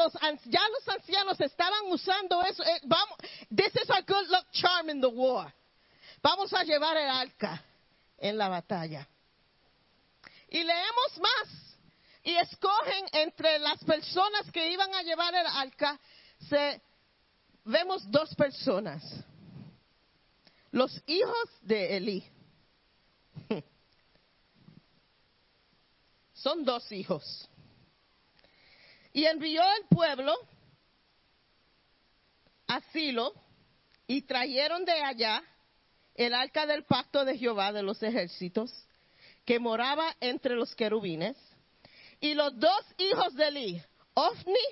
[0.45, 2.63] ya los ancianos estaban usando eso.
[2.63, 3.17] eh, vamos,
[3.53, 5.53] this is our good luck charm in the war.
[6.21, 7.61] Vamos a llevar el arca
[8.17, 9.07] en la batalla.
[10.47, 11.70] Y leemos más
[12.23, 15.99] y escogen entre las personas que iban a llevar el arca,
[16.49, 16.81] se,
[17.65, 19.03] vemos dos personas,
[20.71, 22.23] los hijos de Elí.
[26.33, 27.49] Son dos hijos.
[29.13, 30.33] Y envió el pueblo
[32.67, 33.33] a Silo
[34.07, 35.43] y trajeron de allá
[36.15, 38.71] el arca del pacto de Jehová de los ejércitos
[39.43, 41.35] que moraba entre los querubines
[42.21, 44.65] Y los dos hijos de Eli, Ofni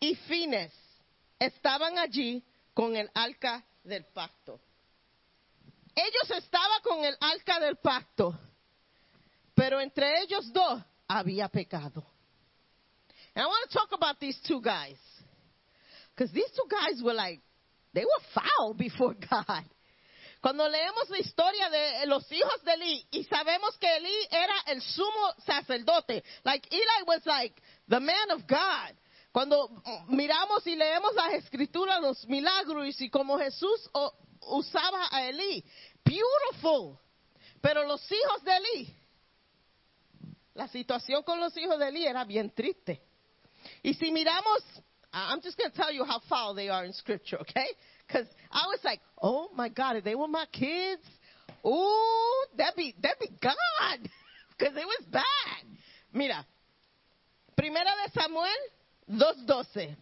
[0.00, 0.72] y Fines,
[1.38, 2.44] estaban allí
[2.74, 4.60] con el arca del pacto.
[5.94, 8.36] Ellos estaban con el arca del pacto,
[9.54, 12.04] pero entre ellos dos había pecado.
[13.36, 14.98] And I want to talk about these two guys.
[16.14, 17.40] Because these two guys were like,
[17.92, 19.64] they were foul before God.
[20.44, 24.82] Cuando leemos la historia de los hijos de Eli y sabemos que Eli era el
[24.82, 28.94] sumo sacerdote, like Eli was like the man of God.
[29.32, 29.70] Cuando
[30.08, 33.88] miramos y leemos las escrituras, los milagros y como Jesús
[34.42, 35.64] usaba a Eli,
[36.04, 36.98] beautiful.
[37.62, 38.94] Pero los hijos de Eli,
[40.52, 43.00] la situación con los hijos de Eli era bien triste.
[43.82, 44.62] Y si miramos,
[45.10, 47.68] I'm just going to tell you how foul they are in scripture, okay?
[48.06, 51.02] Because I was like, oh my God, if they were my kids,
[51.66, 53.54] ooh, that'd be, that'd be God.
[54.56, 55.24] Because it was bad.
[56.12, 56.46] Mira,
[57.56, 58.46] Primera de Samuel
[59.10, 59.96] 2.12.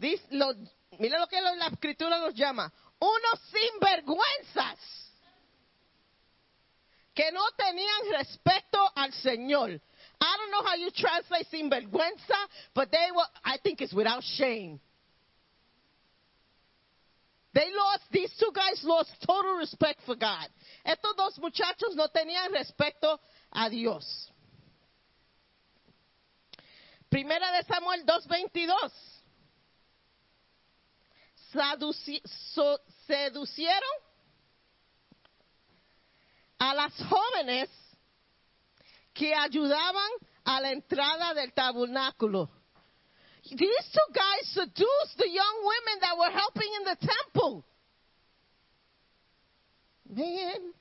[0.00, 0.52] Dice, lo,
[0.98, 2.72] mira lo que la escritura nos llama.
[2.98, 4.78] Unos sinvergüenzas
[7.14, 9.80] que no tenían respeto al Señor.
[10.20, 14.80] I don't know how you translate sinvergüenza, but they were, I think it's without shame.
[17.56, 20.46] They lost, these two guys lost total respect for God.
[20.84, 23.18] Estos dos muchachos no tenían respeto
[23.50, 24.30] a Dios.
[27.08, 28.92] Primera de Samuel 2.22.
[31.54, 32.20] Saduci-
[32.52, 33.96] so- seducieron
[36.58, 37.70] a las jóvenes
[39.14, 40.10] que ayudaban
[40.44, 42.50] a la entrada del tabernáculo.
[43.50, 43.58] These
[43.92, 47.64] two guys seduced the young women that were helping in the temple.
[50.08, 50.72] Man.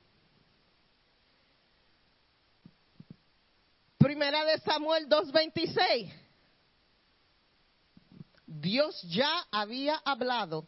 [4.00, 6.12] Primera de Samuel 2.26.
[8.48, 10.68] Dios ya había hablado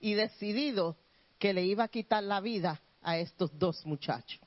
[0.00, 0.96] y decidido
[1.38, 4.40] que le iba a quitar la vida a estos dos muchachos.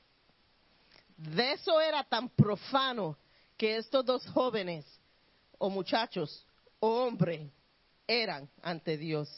[1.16, 3.16] De eso era tan profano
[3.56, 4.86] que estos dos jóvenes
[5.58, 6.46] o muchachos
[6.80, 7.50] o hombres
[8.06, 9.28] eran ante Dios.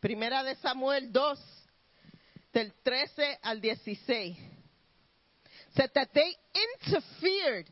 [0.00, 1.38] Primera de Samuel 2,
[2.52, 4.36] del 13 al 16.
[5.74, 7.70] Said that they interfered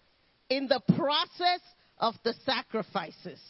[0.49, 1.61] in the process
[1.99, 3.41] of the sacrifices.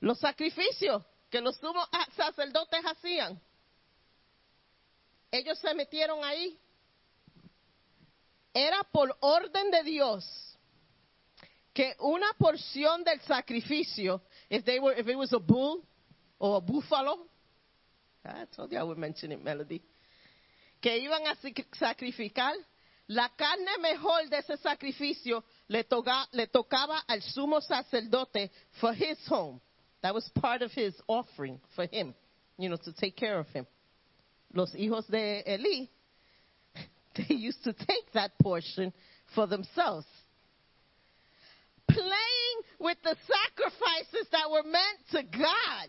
[0.00, 3.40] Los sacrificios que los sumos sacerdotes hacían,
[5.30, 6.58] ellos se metieron ahí.
[8.54, 10.24] Era por orden de Dios
[11.72, 15.82] que una porción del sacrificio, if they were, if it was a bull
[16.38, 17.26] or a buffalo,
[18.24, 19.82] I told you I would mention it, Melody,
[20.80, 22.54] que iban a sac- sacrificar,
[23.08, 25.84] la carne mejor de ese sacrificio le,
[26.32, 28.50] le tocaba al sumo sacerdote
[28.80, 29.60] for his home.
[30.02, 32.14] That was part of his offering for him,
[32.56, 33.66] you know, to take care of him.
[34.52, 35.88] Los hijos de Eli,
[37.28, 38.92] they used to take that portion
[39.34, 40.06] for themselves.
[41.88, 45.86] Playing with the sacrifices that were meant to God.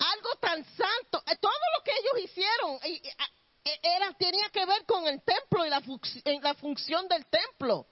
[0.00, 1.18] Algo tan santo.
[1.26, 5.06] Eh, Todo lo que ellos hicieron y- y- a- e- era, tenía que ver con
[5.06, 7.86] el templo y la, func- eh, la función del templo.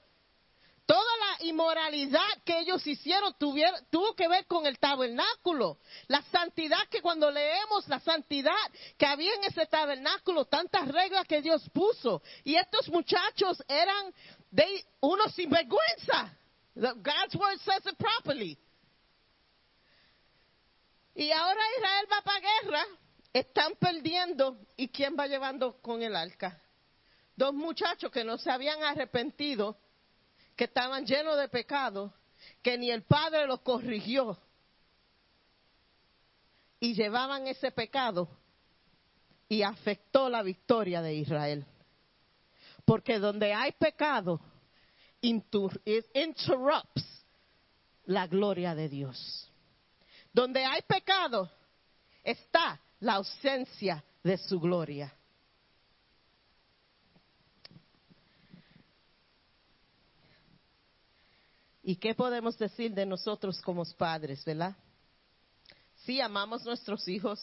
[0.87, 5.81] Toda la inmoralidad que ellos hicieron tuvo que ver con el tabernáculo.
[6.07, 8.55] La santidad que cuando leemos la santidad
[8.97, 12.23] que había en ese tabernáculo, tantas reglas que Dios puso.
[12.45, 14.15] Y estos muchachos eran
[14.53, 16.33] de unos sinvergüenza.
[16.77, 18.57] God's word says it properly.
[21.17, 22.85] Y ahora Israel va para guerra,
[23.33, 24.57] están perdiendo.
[24.77, 26.63] ¿Y quién va llevando con el arca?
[27.35, 29.77] Dos muchachos que no se habían arrepentido
[30.57, 32.13] que estaban llenos de pecado,
[32.63, 34.39] que ni el Padre los corrigió.
[36.81, 38.29] Y llevaban ese pecado
[39.49, 41.65] y afectó la victoria de Israel.
[42.85, 44.41] Porque donde hay pecado,
[45.21, 47.05] interrupts
[48.05, 49.51] la gloria de Dios.
[50.33, 51.51] Donde hay pecado,
[52.23, 55.13] está la ausencia de su gloria.
[61.89, 64.75] ¿Y qué podemos decir de nosotros como padres, verdad?
[66.05, 67.41] Sí, amamos nuestros hijos.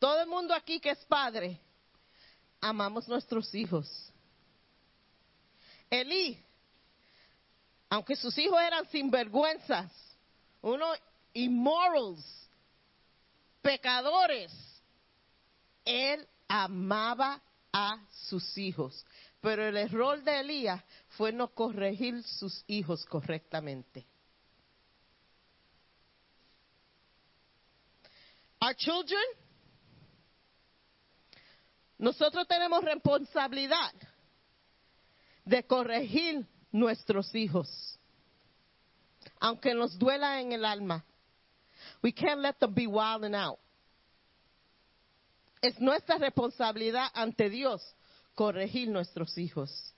[0.00, 1.60] Todo el mundo aquí que es padre,
[2.60, 3.88] amamos nuestros hijos.
[5.88, 6.36] Elí,
[7.90, 9.92] aunque sus hijos eran sinvergüenzas,
[10.60, 10.98] unos
[11.32, 12.24] immorals,
[13.60, 14.52] pecadores,
[15.84, 17.40] él amaba
[17.72, 19.06] a sus hijos.
[19.40, 20.82] Pero el error de Elías
[21.16, 24.06] fue no corregir sus hijos correctamente.
[28.60, 29.24] Our children,
[31.98, 33.92] nosotros tenemos responsabilidad
[35.44, 37.68] de corregir nuestros hijos,
[39.40, 41.04] aunque nos duela en el alma.
[42.02, 43.58] We can't let them be wilding out.
[45.60, 47.82] Es nuestra responsabilidad ante Dios
[48.34, 49.92] corregir nuestros hijos.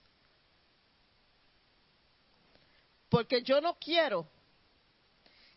[3.14, 4.26] Porque yo no quiero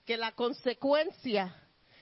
[0.05, 1.55] que la consecuencia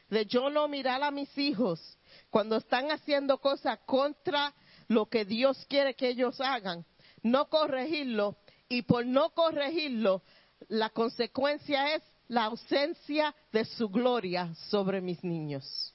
[0.10, 1.98] de yo no mirar a mis hijos
[2.30, 4.54] cuando están haciendo cosas contra
[4.90, 6.86] lo que Dios quiere que ellos hagan,
[7.24, 8.36] no corregirlo
[8.68, 10.24] y por no corregirlo,
[10.68, 15.94] la consecuencia es la ausencia de su gloria sobre mis niños.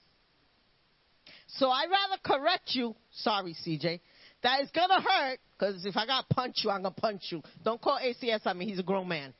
[1.48, 4.00] So I'd rather correct you, sorry CJ,
[4.40, 7.42] that is gonna hurt, because if I gotta punch you, I'm gonna punch you.
[7.62, 9.34] Don't call ACS on me, he's a grown man.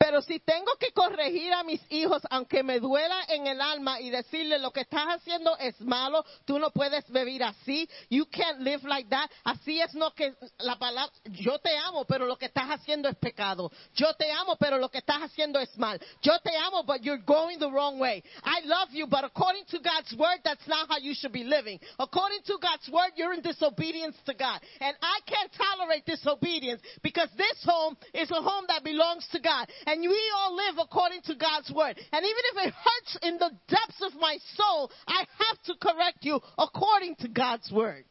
[0.00, 4.08] Pero si tengo que corregir a mis hijos, aunque me duela en el alma y
[4.08, 8.82] decirle lo que estás haciendo es malo, tú no puedes vivir así, you can't live
[8.88, 9.30] like that.
[9.44, 13.16] Así es no que la palabra, yo te amo, pero lo que estás haciendo es
[13.16, 13.70] pecado.
[13.94, 16.00] Yo te amo, pero lo que estás haciendo es mal.
[16.22, 18.24] Yo te amo, but you're going the wrong way.
[18.42, 21.78] I love you, but according to God's word, that's not how you should be living.
[21.98, 24.62] According to God's word, you're in disobedience to God.
[24.80, 29.68] And I can't tolerate disobedience because this home is a home that belongs to God.
[29.90, 31.98] And we all live according to God's word.
[32.12, 36.18] And even if it hurts in the depths of my soul, I have to correct
[36.20, 38.04] you according to God's word.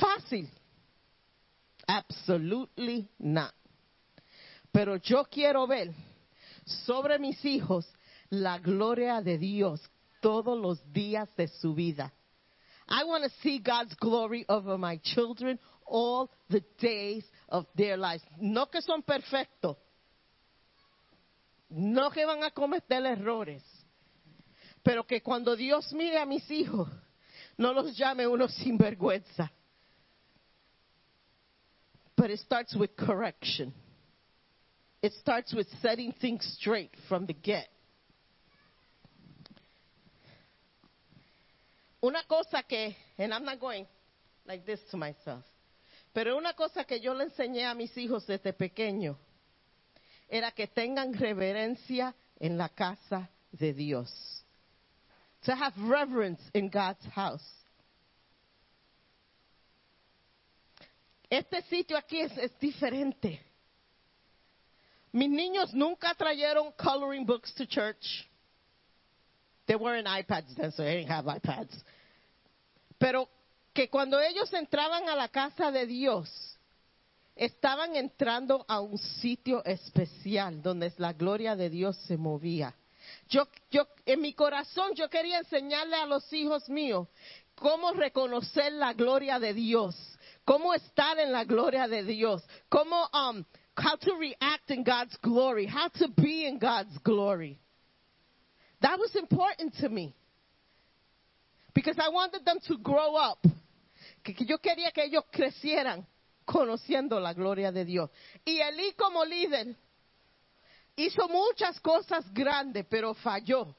[0.00, 0.46] Fácil.
[1.88, 3.52] Absolutely not.
[4.72, 5.92] Pero yo quiero ver
[6.86, 7.84] sobre mis hijos
[8.30, 9.80] la gloria de Dios
[10.22, 12.12] todos los días de su vida.
[12.88, 15.58] I want to see God's glory over my children
[15.88, 18.22] all the days of their lives.
[18.40, 19.76] No que son perfectos.
[21.70, 23.62] No que van a cometer errores.
[24.82, 26.88] Pero que cuando Dios mire a mis hijos,
[27.58, 29.50] no los llame unos sinvergüenza.
[32.16, 33.72] But it starts with correction.
[35.02, 37.68] It starts with setting things straight from the get.
[42.02, 43.86] Una cosa que, and I'm not going
[44.46, 45.44] like this to myself,
[46.18, 49.16] pero una cosa que yo le enseñé a mis hijos desde pequeño
[50.28, 54.44] era que tengan reverencia en la casa de Dios.
[55.42, 57.48] To have reverence in God's house.
[61.30, 63.40] Este sitio aquí es, es diferente.
[65.12, 68.28] Mis niños nunca trajeron coloring books to church.
[69.66, 71.80] They weren't iPads then, so they didn't have iPads.
[72.98, 73.28] Pero
[73.78, 76.28] que cuando ellos entraban a la casa de Dios,
[77.36, 82.74] estaban entrando a un sitio especial donde la gloria de Dios se movía.
[83.28, 87.06] Yo, yo, en mi corazón yo quería enseñarle a los hijos míos
[87.54, 89.94] cómo reconocer la gloria de Dios,
[90.44, 93.44] cómo estar en la gloria de Dios, cómo, um,
[93.76, 97.60] how to react in God's glory, how to be in God's glory.
[98.80, 100.16] That was important to me.
[101.74, 103.38] Because I wanted them to grow up.
[104.22, 106.06] Que, yo quería que ellos crecieran
[106.44, 108.10] conociendo la gloria de Dios.
[108.44, 109.76] Y Elí como líder
[110.96, 113.74] hizo muchas cosas grandes, pero falló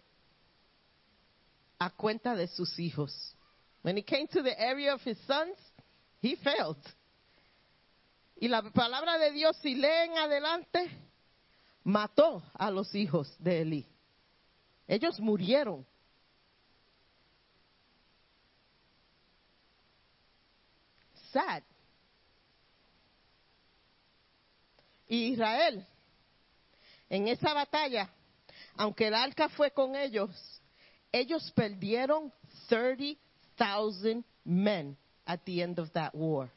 [1.77, 3.35] a cuenta de sus hijos.
[3.81, 5.57] When it came to the area of his sons,
[6.21, 6.77] he failed.
[8.41, 10.89] Y la palabra de Dios, si leen adelante,
[11.83, 13.87] mató a los hijos de Elí.
[14.87, 15.85] Ellos murieron.
[25.07, 25.85] Y Israel,
[27.09, 28.09] en esa batalla,
[28.75, 30.29] aunque el arca fue con ellos,
[31.11, 32.31] ellos perdieron
[32.67, 36.51] 30,000 men at the end of that war,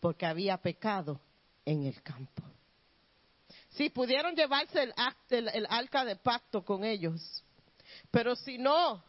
[0.00, 1.20] porque había pecado
[1.64, 2.42] en el campo.
[3.70, 4.94] Sí, pudieron llevarse el,
[5.30, 7.44] el, el arca de pacto con ellos,
[8.10, 9.04] pero si no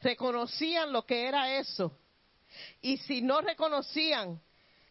[0.00, 1.96] reconocían lo que era eso,
[2.80, 4.40] y si no reconocían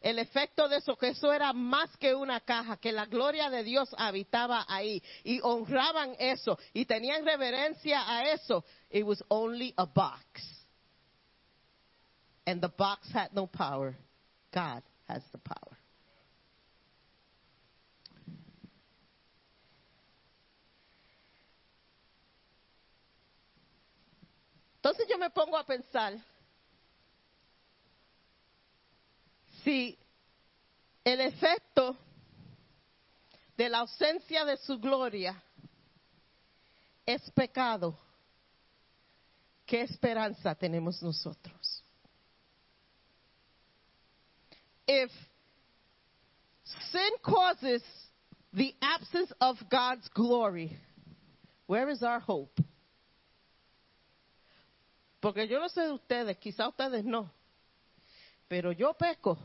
[0.01, 3.63] el efecto de eso, que eso era más que una caja, que la gloria de
[3.63, 9.85] Dios habitaba ahí y honraban eso y tenían reverencia a eso, it was only a
[9.85, 10.25] box.
[12.45, 13.95] And the box had no power.
[14.51, 15.77] God has the power.
[24.83, 26.17] Entonces yo me pongo a pensar
[29.63, 29.97] si
[31.03, 31.97] el efecto
[33.57, 35.41] de la ausencia de su gloria
[37.05, 37.97] es pecado,
[39.65, 41.83] ¿qué esperanza tenemos nosotros?
[44.87, 45.11] If
[46.91, 47.83] sin causes
[48.53, 50.77] the absence of God's glory,
[51.67, 52.61] where is our hope?
[55.21, 57.29] Porque yo no sé de ustedes, quizá ustedes no,
[58.51, 59.37] pero yo peco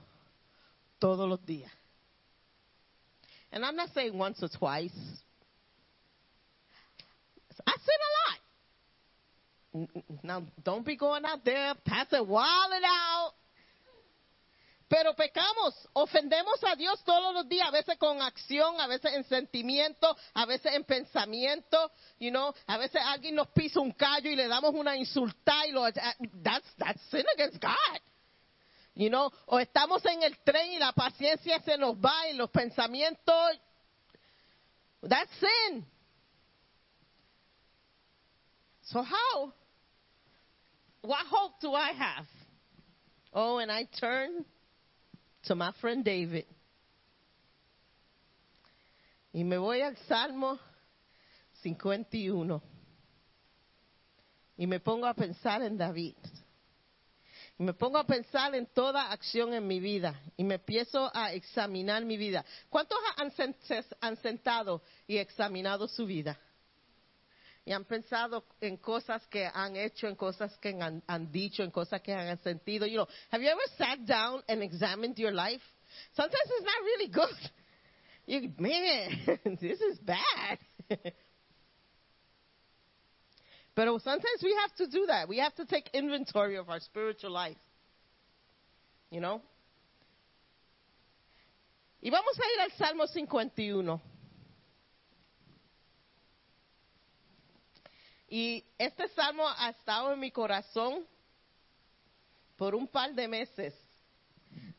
[0.98, 1.70] todos los días.
[3.52, 4.90] And I'm not saying once or twice.
[7.64, 8.10] I sin a
[9.78, 10.04] lot.
[10.24, 13.34] Now, don't be going out there, passing wilding out.
[14.88, 19.22] Pero pecamos, ofendemos a Dios todos los días, a veces con acción, a veces en
[19.22, 24.34] sentimiento, a veces en pensamiento, you know, a veces alguien nos pisa un callo y
[24.34, 25.84] le damos una insulta y lo,
[26.42, 28.00] that's, that's sin against God.
[28.96, 32.48] You know, o estamos en el tren y la paciencia se nos va y los
[32.48, 33.58] pensamientos,
[35.02, 35.84] that's sin.
[38.84, 39.52] So how?
[41.02, 42.26] What hope do I have?
[43.34, 44.46] Oh, and I turn
[45.44, 46.46] to my friend David.
[49.34, 50.58] Y me voy al Salmo
[51.62, 52.62] 51.
[54.56, 56.14] Y me pongo a pensar en David.
[57.58, 60.20] Me pongo a pensar en toda acción en mi vida.
[60.36, 62.44] Y me empiezo a examinar mi vida.
[62.68, 62.98] ¿Cuántos
[64.00, 66.38] han, sentado y examinado su vida?
[67.64, 71.70] Y han pensado en cosas que han hecho, en cosas que han, han dicho, en
[71.70, 72.86] cosas que han sentido.
[72.86, 75.62] You know, have you ever sat down and examined your life?
[76.14, 77.50] Sometimes it's not really good.
[78.26, 80.58] You, man, this is bad.
[83.76, 85.28] But sometimes we have to do that.
[85.28, 87.58] We have to take inventory of our spiritual life.
[89.10, 89.42] You know?
[92.02, 94.00] Y vamos a ir al Salmo 51.
[98.28, 101.04] Y este salmo ha estado en mi corazón
[102.56, 103.74] por un par de meses.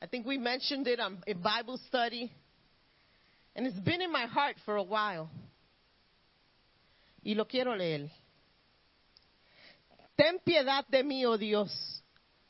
[0.02, 2.32] I think we mentioned it on a Bible study.
[3.56, 5.30] And it's been in my heart for a while.
[7.24, 8.10] Y lo quiero leer.
[10.18, 12.04] Ten piedad de mí, oh Dios,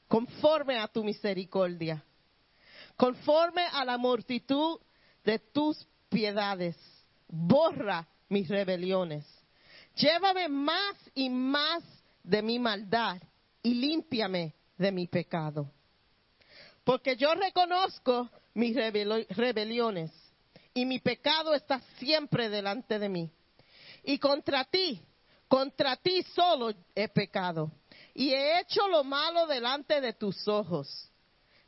[0.08, 2.02] conforme a tu misericordia,
[2.96, 4.80] conforme a la multitud
[5.26, 6.78] de tus piedades.
[7.28, 9.26] Borra mis rebeliones.
[9.96, 11.84] Llévame más y más
[12.24, 13.22] de mi maldad
[13.62, 15.70] y límpiame de mi pecado.
[16.86, 20.10] Porque yo reconozco mis rebeliones
[20.74, 23.30] y mi pecado está siempre delante de mí.
[24.04, 25.02] Y contra ti,
[25.48, 27.72] contra ti solo he pecado
[28.14, 31.10] y he hecho lo malo delante de tus ojos.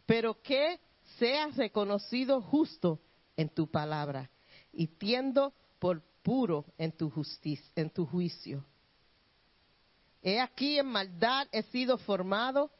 [0.05, 0.79] Pero que
[1.17, 2.99] seas reconocido justo
[3.37, 4.29] en tu palabra
[4.73, 8.65] y tiendo por puro en tu justicia, en tu juicio.
[10.21, 12.71] He aquí en maldad he sido formado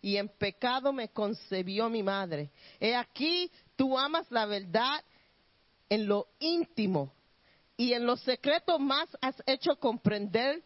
[0.00, 2.50] y en pecado me concebió mi madre.
[2.80, 5.04] He aquí tú amas la verdad
[5.88, 7.12] en lo íntimo
[7.78, 10.64] y en lo secreto más has hecho comprender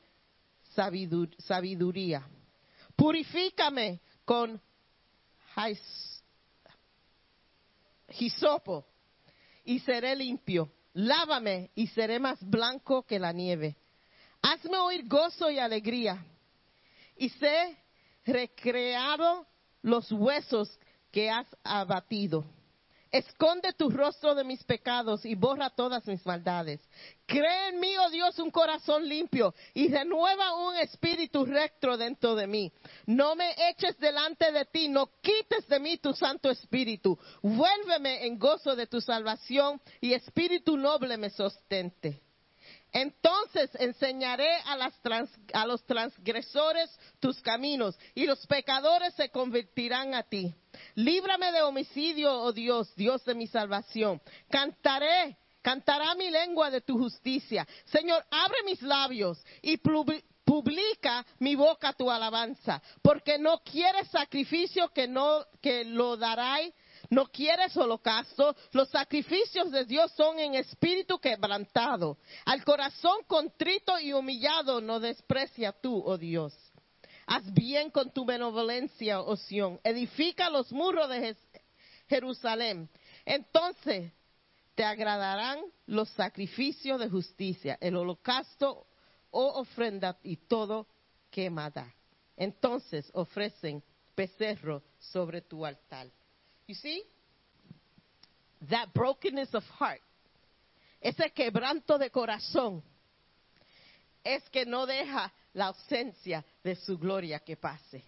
[0.75, 2.27] sabiduría.
[2.97, 4.59] Purifícame con
[8.19, 8.87] hisopo
[9.63, 10.73] y seré limpio.
[10.95, 13.77] Lávame y seré más blanco que la nieve.
[14.41, 16.25] Hazme oír gozo y alegría.
[17.17, 17.77] Y sé
[18.25, 19.47] recreado
[19.83, 20.79] los huesos
[21.11, 22.47] que has abatido.
[23.13, 26.81] Esconde tu rostro de mis pecados y borra todas mis maldades.
[27.27, 32.47] Cree en mí, oh Dios, un corazón limpio y renueva un espíritu recto dentro de
[32.47, 32.73] mí.
[33.05, 37.19] No me eches delante de ti, no quites de mí tu santo espíritu.
[37.43, 42.23] Vuélveme en gozo de tu salvación y espíritu noble me sostente.
[42.93, 44.93] Entonces enseñaré a, las
[45.55, 46.91] a los transgresores
[47.21, 50.55] tus caminos y los pecadores se convertirán a ti.
[50.95, 54.21] Líbrame de homicidio, oh Dios, Dios de mi salvación.
[54.51, 57.67] Cantaré, cantará mi lengua de tu justicia.
[57.87, 65.09] Señor, abre mis labios y publica mi boca tu alabanza, porque no quieres sacrificio que
[65.09, 66.75] no que lo daráis
[67.13, 72.17] no quieres holocausto, los sacrificios de Dios son en espíritu quebrantado.
[72.47, 76.55] Al corazón contrito y humillado no desprecia tú, oh Dios.
[77.27, 79.79] Haz bien con tu benevolencia, oh Sión.
[79.85, 81.37] Edifica los muros de
[82.09, 82.89] Jerusalén.
[83.27, 84.11] Entonces
[84.75, 88.87] te agradarán los sacrificios de justicia, el holocausto
[89.31, 90.87] o ofrenda y todo
[91.31, 91.95] quemada.
[92.39, 93.85] entonces ofrecen
[94.17, 96.09] becerro sobre tu altar.
[96.67, 97.03] You see?
[98.71, 100.01] That brokenness of heart,
[101.01, 102.83] ese quebranto de corazón,
[104.25, 108.05] es que no deja la ausencia de su gloria que pase.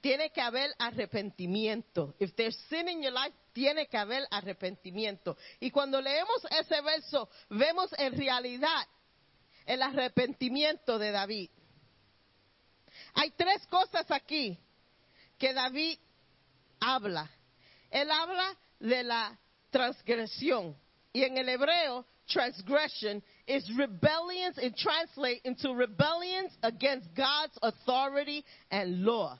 [0.00, 2.14] Tiene que haber arrepentimiento.
[2.18, 5.36] If there's sin in your life, tiene que haber arrepentimiento.
[5.60, 8.86] Y cuando leemos ese verso, vemos en realidad
[9.66, 11.50] el arrepentimiento de David.
[13.14, 14.58] Hay tres cosas aquí
[15.38, 15.98] que David
[16.80, 17.30] habla.
[17.92, 19.38] Él habla de la
[19.70, 20.76] transgresión.
[21.12, 29.04] Y en el hebreo, transgression is rebellions, it translates into rebellions against God's authority and
[29.04, 29.38] law.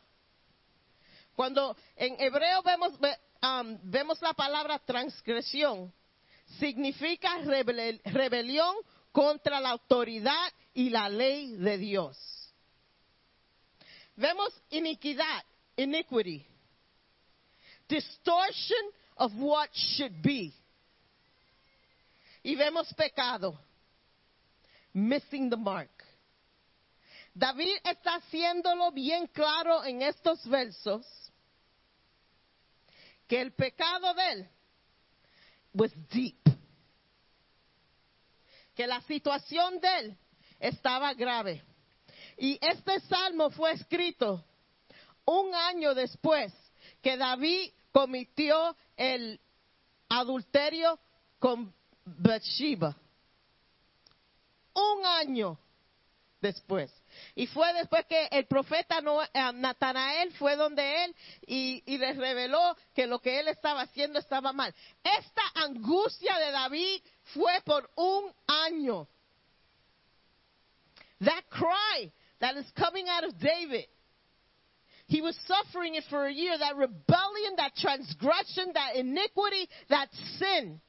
[1.34, 5.90] Cuando en hebreo vemos, ve- um, vemos la palabra transgresión,
[6.58, 8.76] significa rebel- rebelión
[9.12, 12.18] contra la autoridad y la ley de Dios.
[14.14, 15.42] Vemos iniquidad,
[15.76, 16.46] iniquity,
[17.92, 18.84] distortion
[19.18, 20.52] of what should be.
[22.42, 23.58] Y vemos pecado,
[24.94, 25.90] missing the mark.
[27.36, 31.06] David está haciéndolo bien claro en estos versos
[33.28, 34.48] que el pecado de él
[35.74, 36.36] was deep.
[38.74, 40.18] Que la situación de él
[40.58, 41.62] estaba grave.
[42.38, 44.44] Y este salmo fue escrito
[45.24, 46.52] un año después
[47.02, 49.40] que David cometió el
[50.08, 50.98] adulterio
[51.38, 51.72] con
[52.04, 52.96] Bathsheba.
[54.74, 55.58] Un año
[56.40, 56.90] después.
[57.34, 61.14] Y fue después que el profeta eh, Natanael fue donde él
[61.46, 64.74] y, y les reveló que lo que él estaba haciendo estaba mal.
[65.04, 67.02] Esta angustia de David
[67.34, 69.06] fue por un año.
[71.20, 73.86] That cry that is coming out of David.
[75.12, 76.56] He was suffering it for a year.
[76.56, 80.08] That rebellion, that transgression, that iniquity, that
[80.38, 80.80] sin.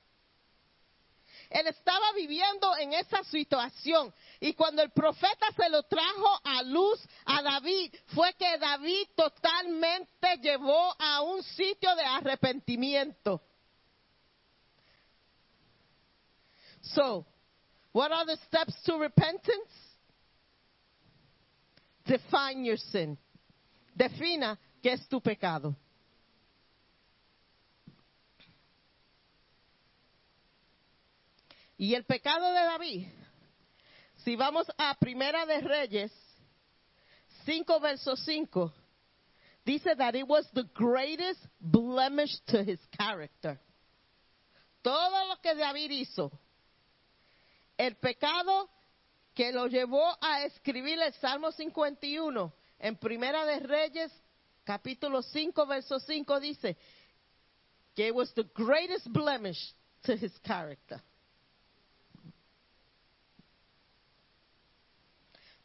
[1.51, 4.13] Él estaba viviendo en esa situación.
[4.39, 10.37] Y cuando el profeta se lo trajo a luz a David, fue que David totalmente
[10.41, 13.41] llevó a un sitio de arrepentimiento.
[16.81, 17.25] So,
[17.91, 19.69] what are the steps to repentance?
[22.05, 23.17] Define your sin.
[23.93, 25.75] Defina qué es tu pecado.
[31.77, 33.07] Y el pecado de David,
[34.23, 36.11] si vamos a Primera de Reyes
[37.45, 38.73] 5 verso 5,
[39.65, 43.59] dice that it was the greatest blemish to his character.
[44.81, 46.31] Todo lo que David hizo,
[47.77, 48.69] el pecado
[49.33, 52.53] que lo llevó a escribir el Salmo 51
[52.83, 54.11] en Primera de Reyes
[54.65, 56.75] capítulo 5 verso 5 dice
[57.95, 59.73] que was the greatest blemish
[60.03, 61.01] to his character.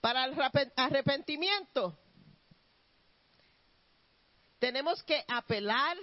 [0.01, 0.35] Para el
[0.77, 1.99] arrepentimiento,
[4.61, 5.97] tenemos que apelar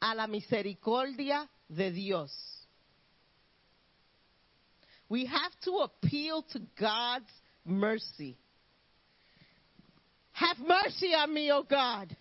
[0.00, 2.30] a la misericordia de Dios.
[5.08, 7.32] We have to appeal to God's
[7.64, 8.36] mercy.
[10.38, 12.16] Have mercy on me, O God,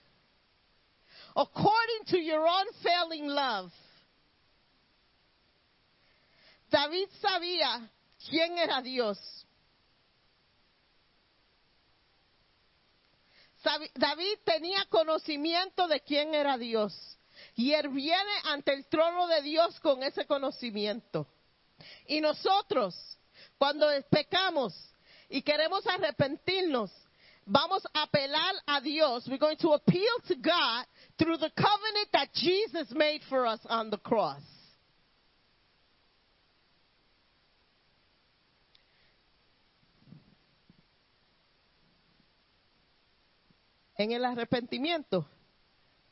[1.35, 3.71] according to your unfailing love.
[6.71, 7.87] David sabía
[8.27, 9.19] quién era Dios.
[13.95, 16.93] David tenía conocimiento de quién era Dios.
[17.55, 21.27] Y él viene ante el trono de Dios con ese conocimiento.
[22.07, 22.95] Y nosotros,
[23.59, 24.73] cuando pecamos
[25.29, 26.91] y queremos arrepentirnos,
[27.47, 29.27] vamos a apelar a Dios.
[29.29, 30.85] We're going to appeal to God
[31.17, 34.41] through the covenant that Jesus made for us on the cross.
[43.99, 45.25] En el arrepentimiento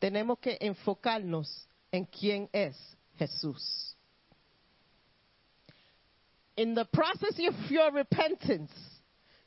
[0.02, 2.76] tenemos que enfocarnos en quién es
[3.20, 3.94] Jesús.
[6.58, 8.72] In the process of your repentance,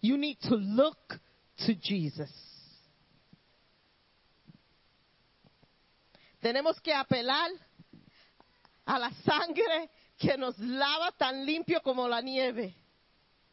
[0.01, 1.19] you need to look
[1.67, 2.31] to Jesus.
[6.43, 7.51] Tenemos que apelar
[8.87, 12.75] a la sangre que nos lava tan limpio como la nieve,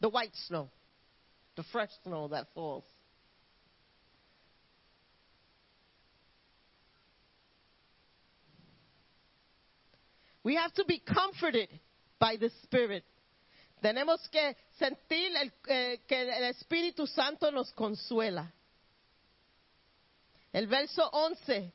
[0.01, 0.69] the white snow,
[1.55, 2.85] the fresh snow that falls.
[10.43, 11.69] We have to be comforted
[12.19, 13.03] by the Spirit.
[13.81, 18.51] Tenemos que sentir el- eh, que el Espíritu Santo nos consuela.
[20.53, 21.73] El verso 11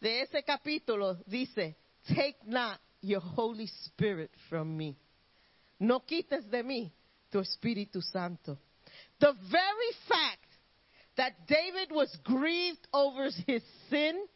[0.00, 1.76] de ese capítulo dice,
[2.08, 4.96] Take not your Holy Spirit from me.
[5.78, 6.92] No quites de mí
[7.30, 8.58] tu Espíritu Santo.
[9.20, 10.48] The very fact
[11.16, 14.26] that David was grieved over his sin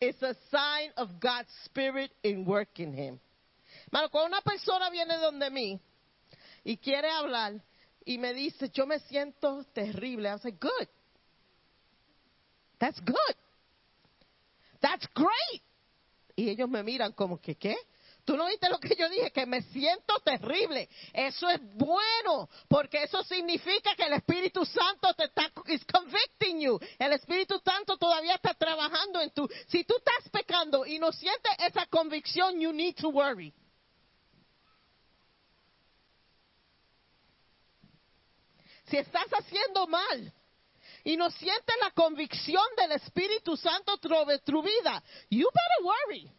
[0.00, 3.20] is a sign of God's Spirit in work in him.
[3.90, 5.80] Cuando una persona viene donde mí
[6.64, 7.60] y quiere hablar
[8.04, 10.88] y me dice, yo me siento terrible, I was like, good.
[12.78, 13.36] That's good.
[14.80, 15.62] That's great.
[16.34, 17.76] Y ellos me miran como que, ¿qué?
[18.24, 20.88] Tú no viste lo que yo dije, que me siento terrible.
[21.12, 26.78] Eso es bueno, porque eso significa que el Espíritu Santo te está is convicting you.
[26.98, 29.48] El Espíritu Santo todavía está trabajando en tu.
[29.68, 33.52] Si tú estás pecando y no sientes esa convicción, you need to worry.
[38.90, 40.32] Si estás haciendo mal
[41.04, 46.32] y no sientes la convicción del Espíritu Santo sobre tu vida, you better worry.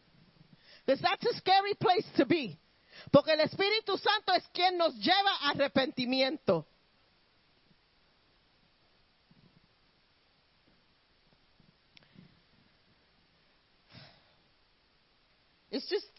[0.86, 2.60] Because that's a scary place to be.
[3.10, 6.66] Porque el Espíritu Santo es quien nos lleva a arrepentimiento.
[15.72, 16.12] It's just,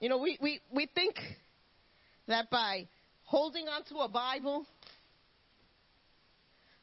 [0.00, 1.16] you know, we, we, we think
[2.26, 2.88] that by
[3.34, 4.64] holding on to a Bible,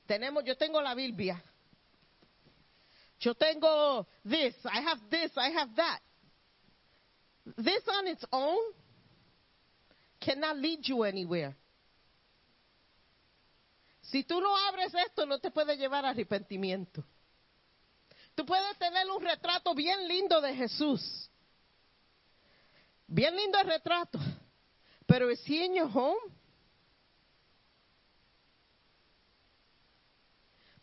[0.06, 1.41] tenemos, yo tengo la Biblia.
[3.22, 5.99] Yo tengo this, I have this, I have that.
[7.57, 8.60] This on its own
[10.19, 11.56] cannot lead you anywhere.
[14.02, 17.02] Si tú no abres esto, no te puede llevar a arrepentimiento.
[18.36, 21.30] Tú puedes tener un retrato bien lindo de Jesús.
[23.07, 24.19] Bien lindo el retrato.
[25.07, 26.41] Pero is he in your home?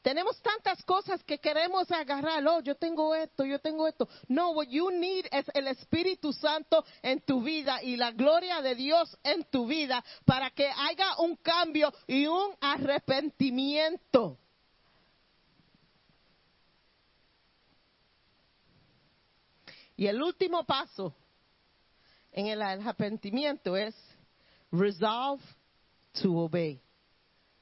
[0.09, 2.43] Tenemos tantas cosas que queremos agarrar.
[2.47, 4.09] Oh, yo tengo esto, yo tengo esto.
[4.27, 8.75] No, what you need es el Espíritu Santo en tu vida y la gloria de
[8.75, 14.39] Dios en tu vida para que haya un cambio y un arrepentimiento.
[19.95, 21.15] Y el último paso
[22.33, 23.95] en el arrepentimiento es
[24.73, 25.45] resolve
[26.23, 26.81] to obey,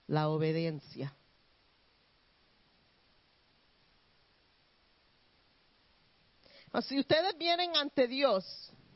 [0.06, 1.12] la obediencia.
[6.82, 8.44] Si ustedes vienen ante Dios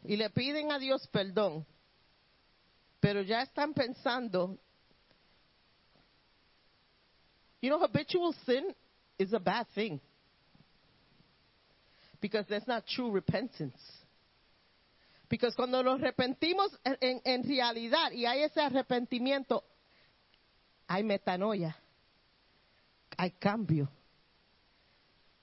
[0.04, 1.66] y le piden a Dios perdón,
[3.00, 4.58] pero ya están pensando,
[7.62, 8.74] you know, habitual sin
[9.18, 9.98] is a bad thing
[12.20, 13.78] because that's not true repentance.
[15.28, 19.64] Because cuando nos arrepentimos en, en- en realidad y hay ese arrepentimiento,
[20.88, 21.76] hay metanoia,
[23.16, 23.88] hay cambio.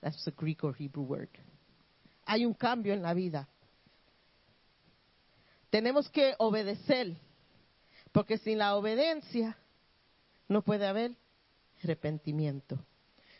[0.00, 1.30] That's the Greek or Hebrew word.
[2.30, 3.48] Hay un cambio en la vida.
[5.70, 7.16] Tenemos que obedecer,
[8.12, 9.56] porque sin la obediencia
[10.46, 11.16] no puede haber
[11.82, 12.78] arrepentimiento.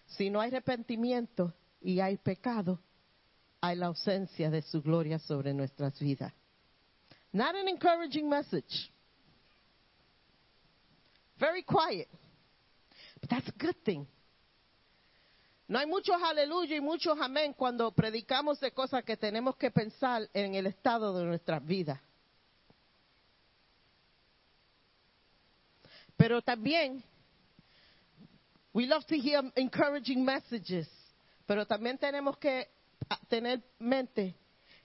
[0.07, 1.53] Si no hay arrepentimiento
[1.83, 2.81] y hay pecado,
[3.61, 6.33] hay la ausencia de su gloria sobre nuestras vidas.
[7.31, 8.91] Not an encouraging message.
[11.39, 12.09] Very quiet.
[13.21, 14.07] But that's a good thing.
[15.69, 20.27] No hay muchos aleluya y muchos amén cuando predicamos de cosas que tenemos que pensar
[20.33, 22.01] en el estado de nuestras vidas.
[26.17, 27.05] Pero también,
[28.73, 30.89] we love to hear encouraging messages,
[31.47, 32.69] pero también tenemos que
[33.29, 34.35] tener mente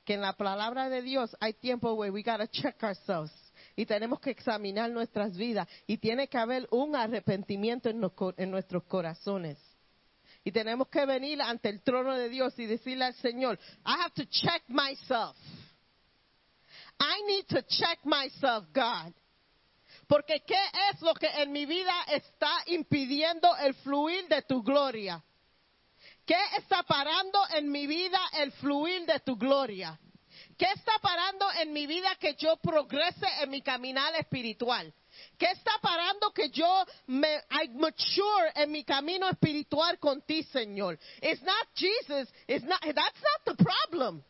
[0.04, 3.32] que en la palabra de Dios hay tiempo where we gotta check ourselves
[3.78, 8.02] y tenemos que examinar nuestras vidas y tiene que haber un arrepentimiento en,
[8.36, 9.58] en nuestros corazones.
[10.44, 14.14] Y tenemos que venir ante el trono de Dios y decirle al Señor, I have
[14.16, 15.38] to check myself.
[17.00, 19.14] I need to check myself, God.
[20.08, 20.60] Porque ¿qué
[20.92, 25.24] es lo que en mi vida está impidiendo el fluir de tu gloria?
[26.26, 29.98] ¿Qué está parando en mi vida el fluir de tu gloria?
[30.58, 34.94] ¿Qué está parando en mi vida que yo progrese en mi caminar espiritual?
[35.44, 40.98] ¿Qué está parando que yo me I mature en mi camino espiritual con ti, Señor?
[41.22, 44.24] It's not Jesus, it's not that's not the problem.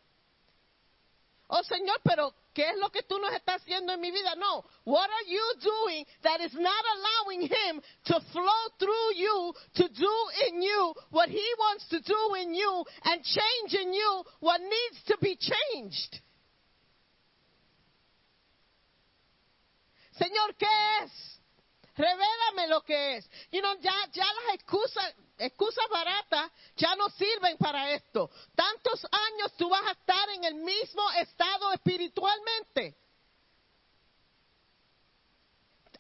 [1.52, 4.34] Oh Señor, pero ¿qué es lo que tú nos estás haciendo en mi vida?
[4.38, 4.66] No.
[4.86, 10.16] What are you doing that is not allowing him to flow through you, to do
[10.48, 15.04] in you what he wants to do in you and change in you what needs
[15.06, 16.22] to be changed?
[20.18, 20.68] Señor, ¿qué
[21.04, 21.34] es?
[21.96, 23.30] Revélame lo que es.
[23.52, 28.30] You know, ya, ya las excusas, excusas baratas ya no sirven para esto.
[28.56, 32.96] Tantos años tú vas a estar en el mismo estado espiritualmente.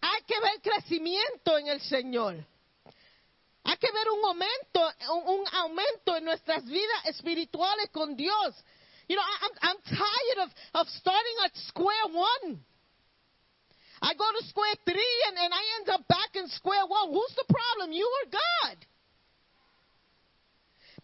[0.02, 2.46] Hay que ver crecimiento en el Señor.
[3.66, 4.94] Hay que ver un aumento,
[5.26, 8.56] un, aumento en nuestras vidas espirituales con Dios.
[9.08, 12.66] You know, I'm, I'm tired of, of starting at square one.
[14.04, 17.16] I go to square three and, and I end up back in square one.
[17.16, 17.96] Who's the problem?
[17.96, 18.78] You or God?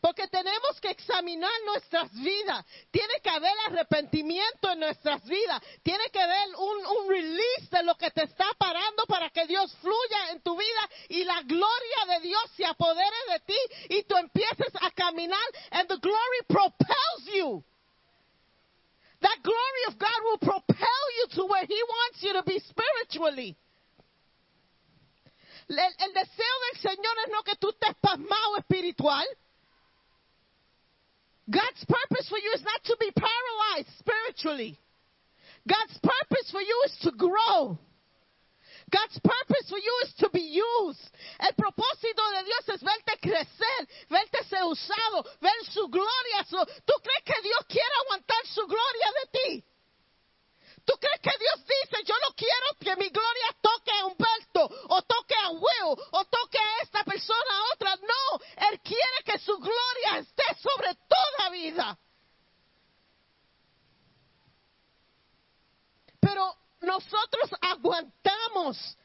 [0.02, 2.66] Porque tenemos que examinar nuestras vidas.
[2.92, 5.62] Tiene que haber arrepentimiento en nuestras vidas.
[5.84, 9.74] Tiene que haber un, un release de lo que te está parando para que Dios
[9.82, 13.58] fluya en tu vida y la gloria de Dios se apodere de ti
[13.90, 15.40] y tú empieces a caminar
[15.72, 17.64] and the glory propels you.
[19.22, 23.58] That glory of God will propel you to where He wants you to be spiritually.
[25.70, 29.26] El, deseo del Señor es no que tú estés pasmado espiritual.
[31.50, 34.80] God's purpose for you is not to be paralyzed spiritually.
[35.68, 37.78] God's purpose for you is to grow.
[38.90, 41.06] God's purpose for you is to be used.
[41.40, 46.44] El propósito de Dios es verte crecer, verte ser usado, ver su gloria.
[46.86, 49.64] ¿Tú crees que Dios quiere aguantar su gloria de ti?
[50.86, 55.02] ¿Tú crees que Dios dice, yo no quiero que mi gloria toque a Humberto, o
[55.04, 57.96] toque a Will, o toque a esta persona, a otra?
[57.98, 58.40] No,
[58.70, 62.00] Él quiere que su gloria esté sobre toda vida.
[66.20, 68.98] Pero nosotros aguantamos,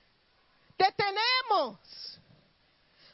[0.79, 1.79] detenemos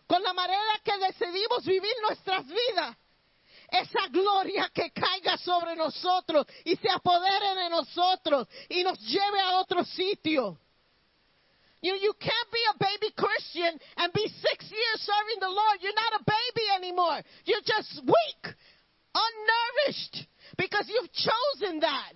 [0.07, 2.97] con la manera que decidimos vivir nuestras vidas.
[3.71, 9.61] Esa gloria que caiga sobre nosotros y se apodere de nosotros y nos lleve a
[9.61, 10.59] otro sitio.
[11.81, 15.79] You, you can't be a baby Christian and be six years serving the Lord.
[15.81, 17.23] You're not a baby anymore.
[17.45, 18.55] You're just weak,
[19.15, 20.27] unnourished,
[20.59, 22.13] because you've chosen that.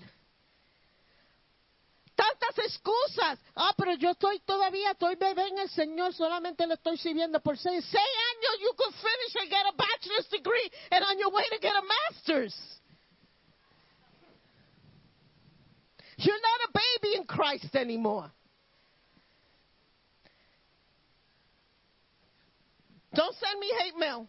[2.15, 3.41] Tantas excusas.
[3.57, 7.59] Ah, pero yo estoy todavía, estoy bebé en el Señor, solamente le estoy sirviendo por
[7.59, 7.85] seis.
[7.93, 11.73] Años, you could finish and get a bachelor's degree and on your way to get
[11.75, 12.55] a master's.
[16.17, 18.31] You're not a baby in Christ anymore.
[23.13, 24.29] Don't send me hate mail.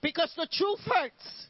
[0.00, 1.49] Because the truth hurts.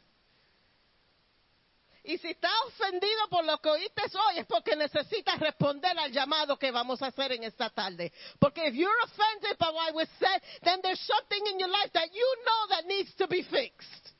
[2.02, 6.59] Y si estás ofendido por lo que oíste hoy es porque necesitas responder al llamado
[6.59, 8.12] que vamos a hacer en esta tarde.
[8.39, 12.10] Porque if you're offended by what was said, then there's something in your life that
[12.12, 14.14] you know that needs to be fixed.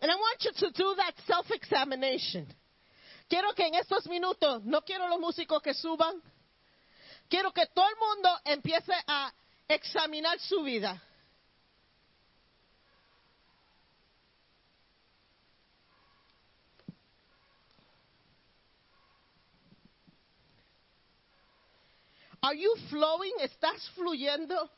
[0.00, 2.46] And I want you to do that self-examination.
[3.28, 6.20] Quiero que en estos minutos, no quiero los músicos que suban,
[7.28, 9.32] quiero que todo el mundo empiece a
[9.68, 11.02] examinar su vida.
[22.44, 23.32] Are you flowing?
[23.40, 24.68] ¿Estás fluyendo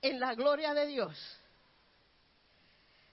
[0.00, 1.14] en la gloria de Dios?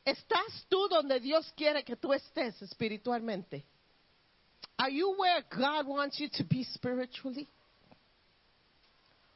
[0.06, 3.66] ¿Estás tú donde Dios quiere que tú estés espiritualmente?
[4.78, 7.50] Are you where God wants you to be spiritually?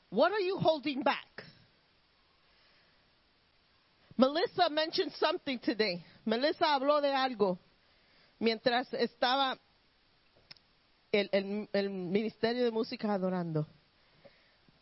[0.09, 1.43] What are you holding back?
[4.15, 6.01] Melissa mentioned something today.
[6.25, 7.59] Melissa habló de algo
[8.39, 9.59] mientras estaba
[11.19, 13.67] el, el, el Ministerio de Música adorando.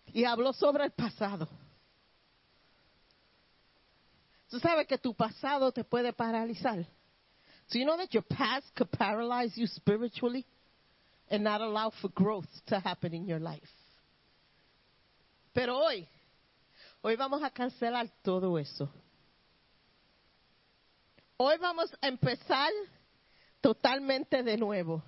[0.08, 1.48] Y habló sobre el pasado.
[4.50, 6.86] Tú sabes que tu pasado te puede paralizar.
[7.68, 10.46] So you know that your past could paralyze you spiritually
[11.30, 13.68] and not allow for growth to happen in your life.
[15.54, 16.08] Pero hoy,
[17.02, 18.90] hoy vamos a cancelar todo eso.
[21.38, 22.72] Hoy vamos a empezar
[23.62, 25.04] totalmente de nuevo.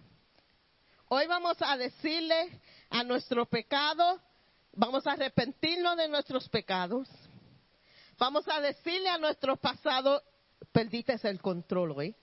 [1.17, 2.59] Hoy vamos a decirle
[2.89, 4.19] a nuestro pecado,
[4.73, 7.07] vamos a arrepentirnos de nuestros pecados.
[8.17, 10.21] Vamos a decirle a nuestro pasado,
[10.73, 12.13] perdiste el control hoy.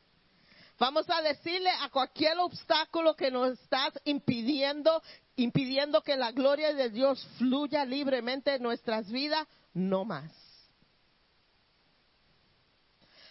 [0.78, 5.02] Vamos a decirle a cualquier obstáculo que nos estás impidiendo,
[5.36, 10.30] impidiendo que la gloria de Dios fluya libremente en nuestras vidas, no más.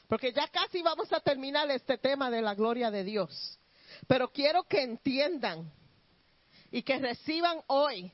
[0.07, 3.59] Porque ya casi vamos a terminar este tema de la gloria de Dios.
[4.07, 5.71] Pero quiero que entiendan
[6.71, 8.11] y que reciban hoy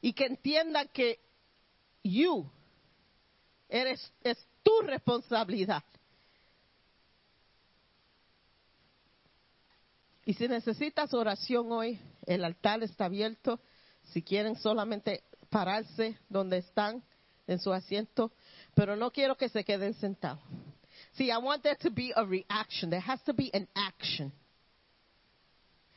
[0.00, 1.20] y que entiendan que
[2.02, 2.50] you
[3.68, 5.84] eres es tu responsabilidad.
[10.24, 13.60] Y si necesitas oración hoy, el altar está abierto.
[14.04, 17.02] Si quieren solamente pararse donde están,
[17.48, 18.30] en su asiento,
[18.74, 20.40] pero no quiero que se queden sentados.
[21.18, 22.90] See, I want there to be a reaction.
[22.90, 24.30] There has to be an action.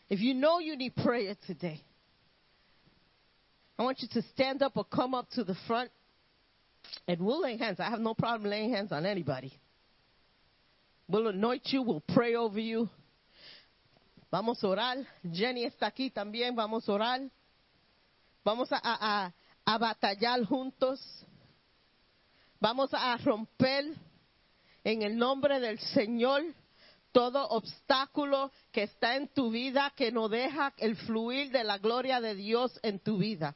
[0.09, 1.79] If you know you need prayer today,
[3.77, 5.91] I want you to stand up or come up to the front
[7.07, 7.79] and we'll lay hands.
[7.79, 9.53] I have no problem laying hands on anybody.
[11.07, 12.89] We'll anoint you, we'll pray over you.
[14.31, 15.05] Vamos a orar.
[15.31, 17.29] Jenny está aquí también, vamos a orar.
[18.43, 19.33] Vamos a, a,
[19.65, 20.99] a batallar juntos.
[22.59, 23.83] Vamos a romper
[24.83, 26.43] en el nombre del Señor
[27.11, 32.21] todo obstáculo que está en tu vida que no deja el fluir de la gloria
[32.21, 33.55] de Dios en tu vida.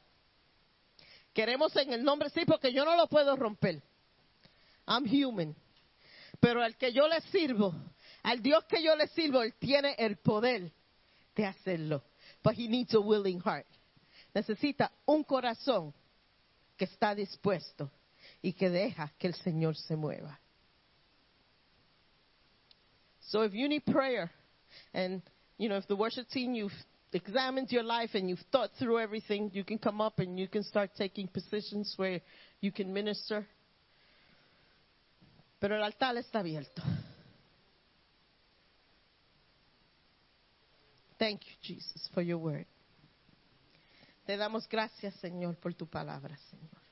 [1.32, 3.82] Queremos en el nombre, sí, porque yo no lo puedo romper.
[4.86, 5.54] I'm human.
[6.40, 7.74] Pero al que yo le sirvo,
[8.22, 10.72] al Dios que yo le sirvo, Él tiene el poder
[11.34, 12.04] de hacerlo.
[12.42, 13.66] But he needs a willing heart.
[14.34, 15.94] Necesita un corazón
[16.76, 17.90] que está dispuesto
[18.42, 20.38] y que deja que el Señor se mueva.
[23.28, 24.30] So if you need prayer,
[24.94, 25.22] and
[25.58, 26.72] you know, if the worship team you've
[27.12, 30.62] examined your life and you've thought through everything, you can come up and you can
[30.62, 32.20] start taking positions where
[32.60, 33.46] you can minister.
[35.60, 36.82] Pero el altar está abierto.
[41.18, 42.66] Thank you, Jesus, for your word.
[44.26, 46.82] Te damos gracias, Señor, por tu palabra, Señor.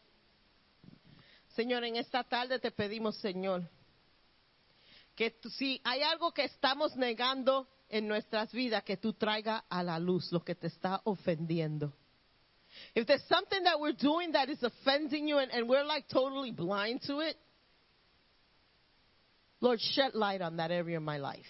[1.55, 3.69] Señor, en esta tarde te pedimos, Señor,
[5.15, 9.99] que si hay algo que estamos negando en nuestras vidas, que tú traiga a la
[9.99, 11.93] luz lo que te está ofendiendo.
[12.95, 16.51] If there's something that we're doing that is offending you and, and we're like totally
[16.51, 17.37] blind to it,
[19.61, 21.41] Lord, shed light on that area of my life.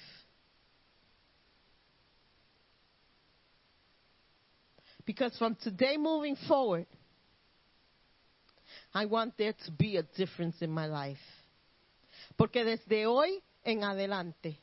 [5.07, 6.86] Because from today moving forward,
[8.95, 11.19] I want there to be a difference in my life.
[12.36, 14.61] Porque desde hoy en adelante,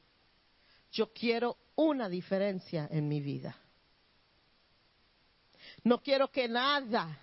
[0.91, 3.57] yo quiero una diferencia en mi vida.
[5.83, 7.19] No quiero que nada,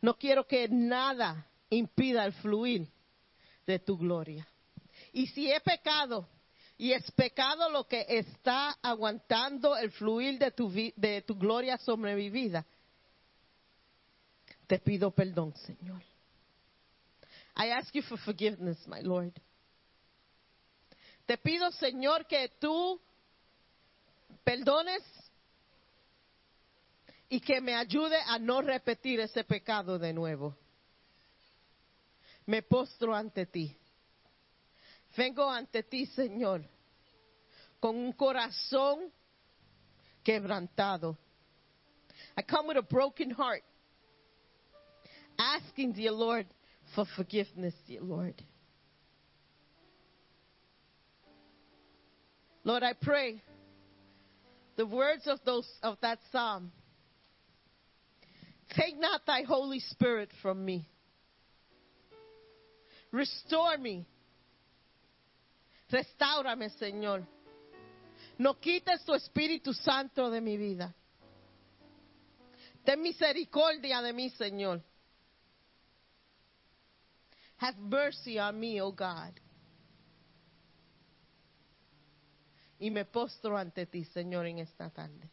[0.00, 2.88] no quiero que nada impida el fluir
[3.66, 4.48] de tu gloria.
[5.12, 6.28] Y si he pecado,
[6.76, 12.14] y es pecado lo que está aguantando el fluir de tu, de tu gloria sobre
[12.14, 12.64] mi vida,
[14.66, 16.02] te pido perdón, Señor.
[17.58, 19.32] I ask you for forgiveness, my Lord.
[21.26, 23.00] Te pido, Señor, que tú
[24.44, 25.02] perdones
[27.28, 30.56] y que me ayude a no repetir ese pecado de nuevo.
[32.46, 33.76] Me postro ante ti.
[35.16, 36.64] Vengo ante ti, Señor,
[37.80, 39.12] con un corazón
[40.22, 41.18] quebrantado.
[42.36, 43.64] I come with a broken heart,
[45.36, 46.46] asking, dear Lord,
[46.94, 48.42] for forgiveness, dear Lord.
[52.64, 53.42] Lord, I pray
[54.76, 56.70] the words of those of that psalm.
[58.76, 60.86] Take not thy Holy Spirit from me.
[63.10, 64.06] Restore me.
[65.90, 67.26] Restáurame, Señor.
[68.38, 70.94] No quites tu Espíritu Santo de mi vida.
[72.84, 74.82] Ten misericordia de mí, Señor.
[77.58, 79.32] Have mercy on me, oh God.
[82.80, 85.28] Y me postro ante ti, Señor, en esta tarde.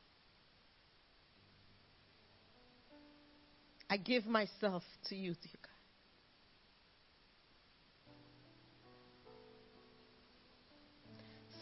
[3.87, 5.69] I give myself to you, dear God.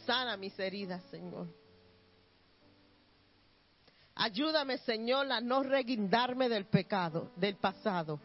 [0.05, 1.47] Sana mis heridas, Señor.
[4.15, 8.19] Ayúdame, Señor, a no reguindarme del pecado, del pasado.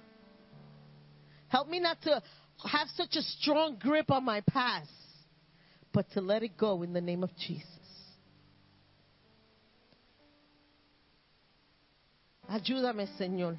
[1.49, 2.23] Help me not to
[2.67, 4.91] have such a strong grip on my past,
[5.93, 7.67] but to let it go in the name of Jesus.
[12.51, 13.59] Ayúdame, Señor.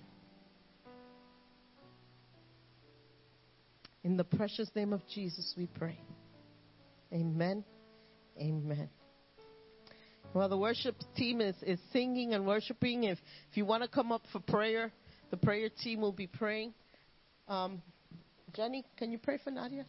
[4.03, 5.99] In the precious name of Jesus, we pray.
[7.14, 7.64] Amen.
[8.40, 8.90] Amen.
[10.34, 13.06] Well, the worship team is, is singing and worshiping.
[13.06, 13.18] If,
[13.52, 14.91] if you want to come up for prayer,
[15.32, 16.74] the prayer team will be praying.
[17.49, 17.81] Um,
[18.53, 19.85] Jenny, can you pray for Nadia?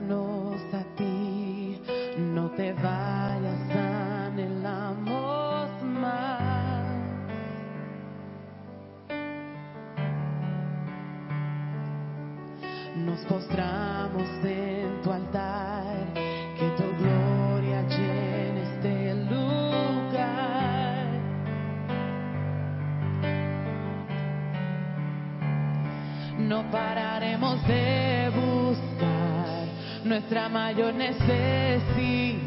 [0.00, 0.31] no.
[30.52, 32.41] Nuestra mayor necesidad.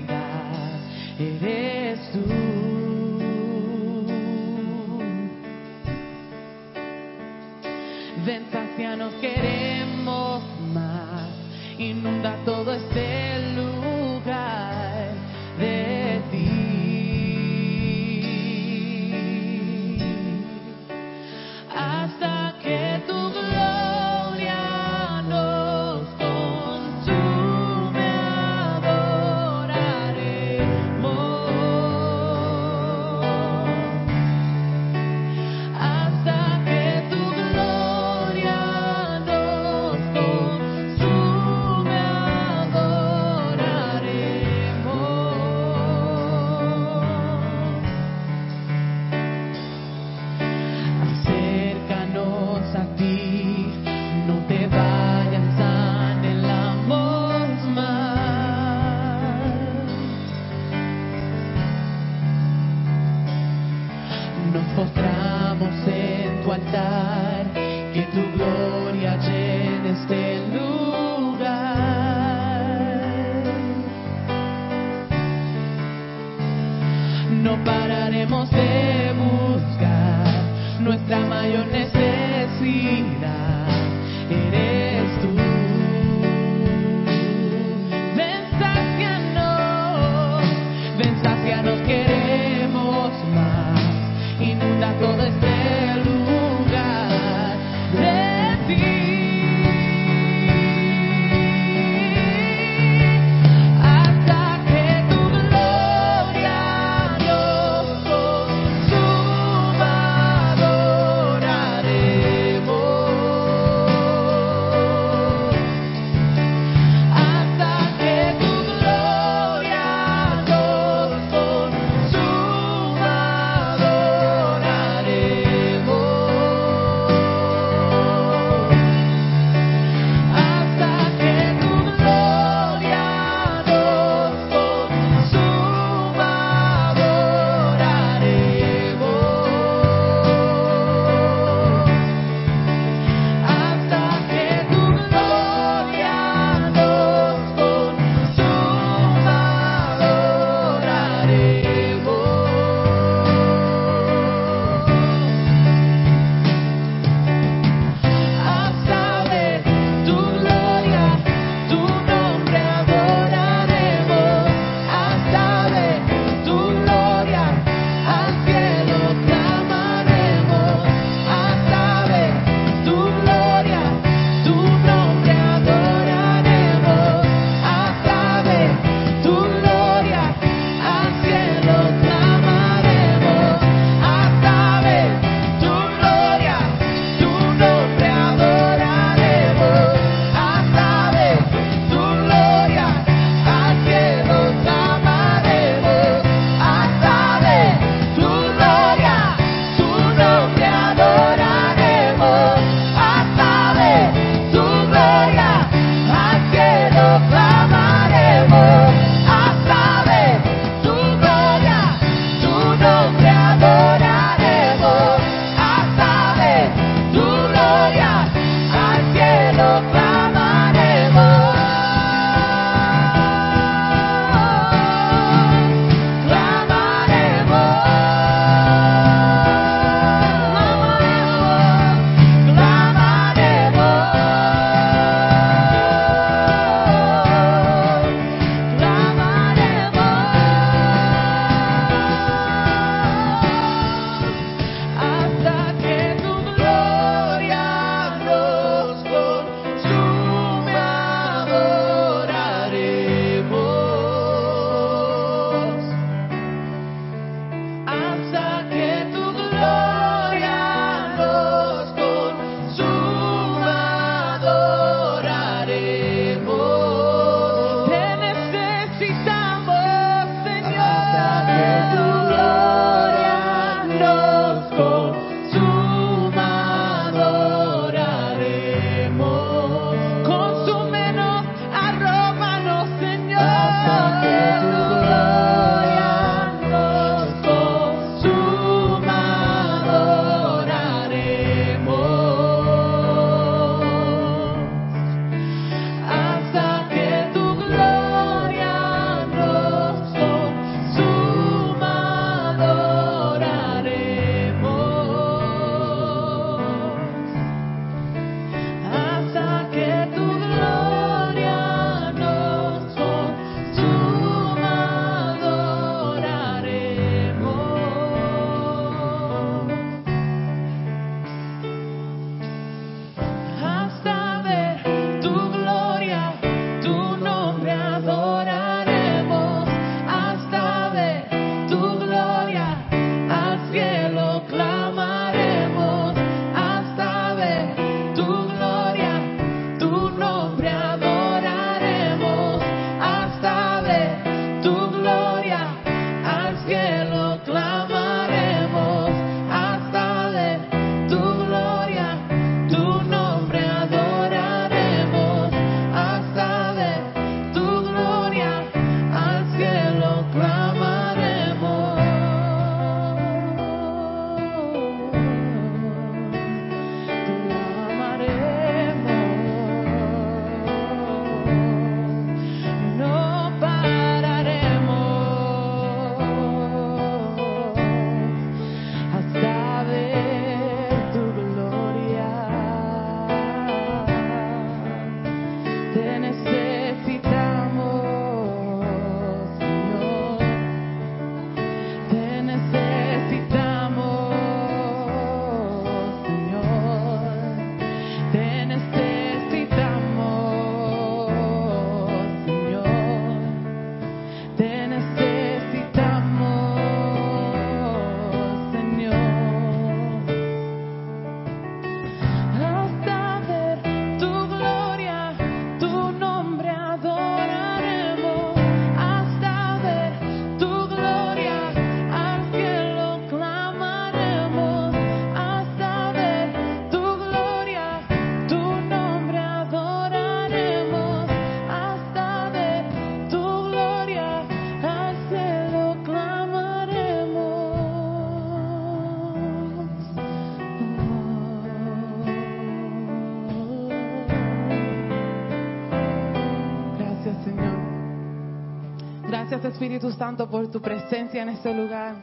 [449.76, 452.16] Espíritu Santo por tu presencia en este lugar.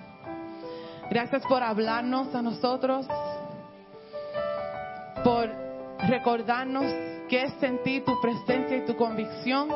[1.10, 3.06] Gracias por hablarnos a nosotros,
[5.22, 5.50] por
[6.08, 6.86] recordarnos
[7.28, 9.68] que es sentir tu presencia y tu convicción.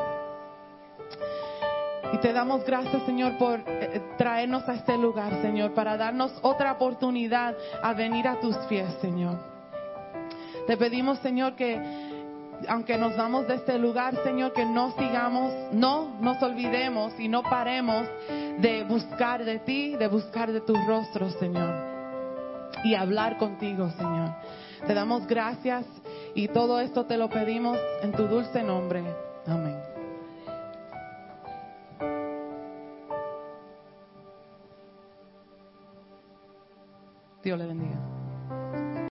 [2.13, 6.71] Y te damos gracias, Señor, por eh, traernos a este lugar, Señor, para darnos otra
[6.71, 9.37] oportunidad a venir a tus pies, Señor.
[10.65, 11.75] Te pedimos, Señor, que
[12.67, 17.43] aunque nos vamos de este lugar, Señor, que no sigamos, no nos olvidemos y no
[17.43, 18.07] paremos
[18.59, 21.73] de buscar de ti, de buscar de tu rostro, Señor.
[22.83, 24.31] Y hablar contigo, Señor.
[24.85, 25.85] Te damos gracias
[26.35, 29.03] y todo esto te lo pedimos en tu dulce nombre.
[29.47, 29.77] Amén.
[37.43, 38.16] Dios le bendiga.